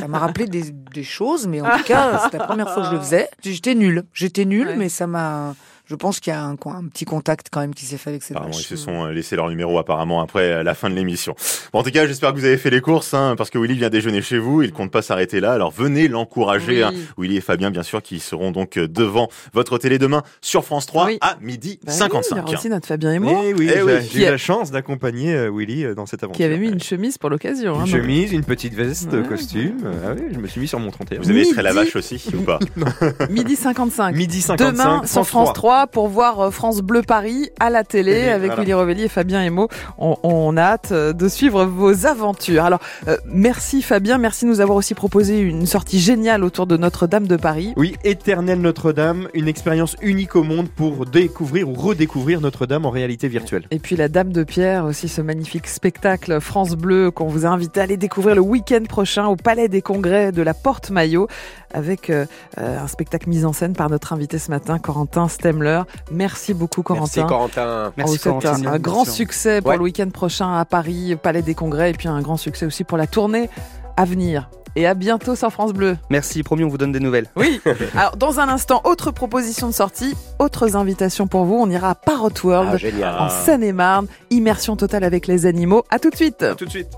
ça 0.00 0.08
m'a 0.08 0.18
rappelé 0.18 0.46
des, 0.46 0.64
des 0.72 1.04
choses, 1.04 1.46
mais 1.46 1.60
en 1.60 1.70
tout 1.78 1.84
cas, 1.84 2.28
c'est 2.30 2.36
la 2.36 2.44
première 2.44 2.72
fois 2.74 2.82
que 2.82 2.88
je 2.88 2.94
le 2.94 3.00
faisais. 3.00 3.28
J'étais 3.44 3.76
nulle. 3.76 4.02
J'étais 4.12 4.44
nulle, 4.46 4.66
Ouais. 4.68 4.76
mais 4.76 4.88
ça 4.88 5.06
m'a... 5.06 5.54
Je 5.88 5.94
pense 5.94 6.18
qu'il 6.18 6.32
y 6.32 6.36
a 6.36 6.42
un, 6.42 6.52
un 6.54 6.84
petit 6.88 7.04
contact 7.04 7.46
quand 7.52 7.60
même 7.60 7.72
qui 7.74 7.84
s'est 7.84 7.96
fait 7.96 8.10
avec 8.10 8.22
cette 8.24 8.36
Apparemment, 8.36 8.58
ils 8.58 8.62
se 8.64 8.74
sont 8.74 9.04
euh, 9.06 9.12
laissés 9.12 9.36
leur 9.36 9.48
numéro 9.48 9.78
apparemment 9.78 10.20
après 10.20 10.64
la 10.64 10.74
fin 10.74 10.90
de 10.90 10.96
l'émission. 10.96 11.36
Bon, 11.72 11.78
en 11.78 11.82
tout 11.84 11.92
cas, 11.92 12.08
j'espère 12.08 12.32
que 12.34 12.38
vous 12.40 12.44
avez 12.44 12.56
fait 12.56 12.70
les 12.70 12.80
courses, 12.80 13.14
hein, 13.14 13.34
parce 13.38 13.50
que 13.50 13.58
Willy 13.58 13.74
vient 13.76 13.88
déjeuner 13.88 14.20
chez 14.20 14.38
vous. 14.38 14.62
Il 14.62 14.72
compte 14.72 14.90
pas 14.90 15.00
s'arrêter 15.02 15.38
là. 15.38 15.52
Alors 15.52 15.70
venez 15.70 16.08
l'encourager. 16.08 16.78
Oui. 16.78 16.82
hein. 16.82 16.92
Willy 17.18 17.36
et 17.36 17.40
Fabien, 17.40 17.70
bien 17.70 17.84
sûr, 17.84 18.02
qui 18.02 18.18
seront 18.18 18.50
donc 18.50 18.78
euh, 18.78 18.88
devant 18.88 19.28
votre 19.52 19.78
télé 19.78 19.98
demain 19.98 20.22
sur 20.40 20.64
France 20.64 20.86
3 20.86 21.06
Oui. 21.06 21.18
à 21.20 21.36
midi 21.40 21.78
Bah 21.84 21.92
oui, 21.92 21.98
55. 21.98 22.30
il 22.34 22.36
y 22.36 22.40
aura 22.42 22.52
aussi 22.58 22.68
notre 22.68 22.86
Fabien 22.88 23.12
Emo, 23.12 23.40
Eh 23.44 23.54
oui, 23.54 23.68
Eh 23.70 23.74
j'ai 23.74 23.82
oui. 23.82 23.92
j'ai 24.02 24.08
Qui 24.08 24.18
eu 24.22 24.24
la 24.24 24.38
chance 24.38 24.72
d'accompagner 24.72 25.34
euh, 25.36 25.50
Willy 25.54 25.94
dans 25.94 26.06
cette 26.06 26.24
aventure. 26.24 26.36
qui 26.36 26.42
avait 26.42 26.58
mis 26.58 26.68
une 26.68 26.82
chemise 26.82 27.16
pour 27.16 27.30
l'occasion. 27.30 27.74
Une 27.74 27.80
hein, 27.82 27.84
donc. 27.84 27.92
chemise, 27.94 28.32
une 28.32 28.42
petite 28.44 28.74
veste, 28.74 29.12
Ouais. 29.12 29.22
costume. 29.22 29.76
Ah 30.04 30.14
oui, 30.16 30.22
je 30.32 30.38
me 30.40 30.48
suis 30.48 30.60
mis 30.60 30.66
sur 30.66 30.80
mon 30.80 30.90
31. 30.90 31.20
Vous 31.20 31.30
avez 31.30 31.42
Midi. 31.44 31.54
la 31.62 31.72
vache 31.72 31.94
aussi 31.94 32.20
ou 32.36 32.42
pas 32.42 32.58
Midi 33.30 33.54
55. 33.54 34.16
Midi 34.16 34.40
55, 34.42 34.72
Demain 34.72 35.06
sur 35.06 35.24
France 35.24 35.52
3 35.52 35.75
pour 35.86 36.08
voir 36.08 36.40
euh, 36.40 36.50
France 36.50 36.80
Bleu 36.80 37.02
Paris 37.02 37.50
à 37.60 37.68
la 37.68 37.84
télé 37.84 37.96
Télé, 37.96 38.28
avec 38.28 38.48
voilà. 38.48 38.62
Willy 38.62 38.74
Revelli 38.74 39.02
et 39.04 39.08
Fabien 39.08 39.42
Emo. 39.42 39.68
On, 39.96 40.16
on 40.22 40.56
a 40.58 40.62
hâte 40.62 40.92
euh, 40.92 41.12
de 41.14 41.28
suivre 41.28 41.64
vos 41.64 42.04
aventures. 42.04 42.64
Alors 42.64 42.80
euh, 43.08 43.16
merci 43.26 43.80
Fabien, 43.80 44.18
merci 44.18 44.44
de 44.44 44.50
nous 44.50 44.60
avoir 44.60 44.76
aussi 44.76 44.94
proposé 44.94 45.38
une 45.40 45.64
sortie 45.64 45.98
géniale 45.98 46.44
autour 46.44 46.66
de 46.66 46.76
Notre-Dame 46.76 47.26
de 47.26 47.36
Paris. 47.36 47.72
Oui, 47.76 47.96
Éternelle 48.04 48.60
Notre-Dame, 48.60 49.28
une 49.32 49.48
expérience 49.48 49.96
unique 50.02 50.36
au 50.36 50.42
monde 50.42 50.68
pour 50.68 51.06
découvrir 51.06 51.68
ou 51.68 51.74
redécouvrir 51.74 52.40
Notre-Dame 52.40 52.84
en 52.84 52.90
réalité 52.90 53.28
virtuelle. 53.28 53.64
Et 53.70 53.78
puis 53.78 53.96
la 53.96 54.08
Dame 54.08 54.32
de 54.32 54.44
Pierre, 54.44 54.84
aussi 54.84 55.08
ce 55.08 55.22
magnifique 55.22 55.66
spectacle 55.66 56.40
France 56.40 56.76
Bleu 56.76 57.10
qu'on 57.10 57.28
vous 57.28 57.46
a 57.46 57.48
invité 57.48 57.80
à 57.80 57.84
aller 57.84 57.96
découvrir 57.96 58.34
le 58.34 58.42
week-end 58.42 58.82
prochain 58.86 59.26
au 59.26 59.36
Palais 59.36 59.68
des 59.68 59.80
Congrès 59.80 60.32
de 60.32 60.42
la 60.42 60.54
Porte 60.54 60.90
Maillot 60.90 61.28
avec 61.72 62.10
euh, 62.10 62.26
un 62.56 62.86
spectacle 62.86 63.28
mis 63.28 63.44
en 63.44 63.52
scène 63.52 63.74
par 63.74 63.90
notre 63.90 64.12
invité 64.12 64.38
ce 64.38 64.50
matin, 64.50 64.78
Corentin 64.78 65.28
Stemler. 65.28 65.65
Merci 66.10 66.54
beaucoup 66.54 66.82
Merci 66.90 67.20
Corentin. 67.20 67.26
Corentin. 67.28 67.92
On 67.98 68.04
vous 68.06 68.16
souhaite 68.16 68.44
un, 68.46 68.66
un 68.66 68.78
grand 68.78 69.04
succès. 69.04 69.60
pour 69.60 69.70
Ouais. 69.70 69.76
le 69.76 69.82
week-end 69.82 70.08
prochain 70.10 70.56
à 70.58 70.64
Paris, 70.64 71.14
au 71.14 71.16
Palais 71.18 71.42
des 71.42 71.54
Congrès, 71.54 71.90
et 71.90 71.94
puis 71.94 72.08
un 72.08 72.20
grand 72.22 72.36
succès 72.36 72.66
aussi 72.66 72.84
pour 72.84 72.98
la 72.98 73.06
tournée 73.06 73.48
à 73.96 74.04
venir. 74.04 74.48
Et 74.78 74.86
à 74.86 74.92
bientôt 74.92 75.34
sur 75.34 75.50
France 75.50 75.72
Bleu. 75.72 75.96
Merci, 76.10 76.42
promis, 76.42 76.62
on 76.62 76.68
vous 76.68 76.76
donne 76.76 76.92
des 76.92 77.00
nouvelles. 77.00 77.28
Oui. 77.34 77.62
Alors, 77.96 78.18
dans 78.18 78.40
un 78.40 78.48
instant, 78.50 78.82
autre 78.84 79.10
proposition 79.10 79.68
de 79.68 79.72
sortie, 79.72 80.14
autres 80.38 80.76
invitations 80.76 81.26
pour 81.26 81.46
vous. 81.46 81.54
On 81.54 81.70
ira 81.70 81.88
à 81.88 81.94
Parrot 81.94 82.28
World 82.44 82.78
Ah, 83.02 83.24
en 83.24 83.30
Seine-et-Marne. 83.30 84.06
Immersion 84.28 84.76
totale 84.76 85.02
avec 85.04 85.26
les 85.28 85.46
animaux. 85.46 85.82
À 85.88 85.98
tout 85.98 86.10
de 86.10 86.16
suite. 86.16 86.44
Tout 86.58 86.66
de 86.66 86.70
suite. 86.70 86.88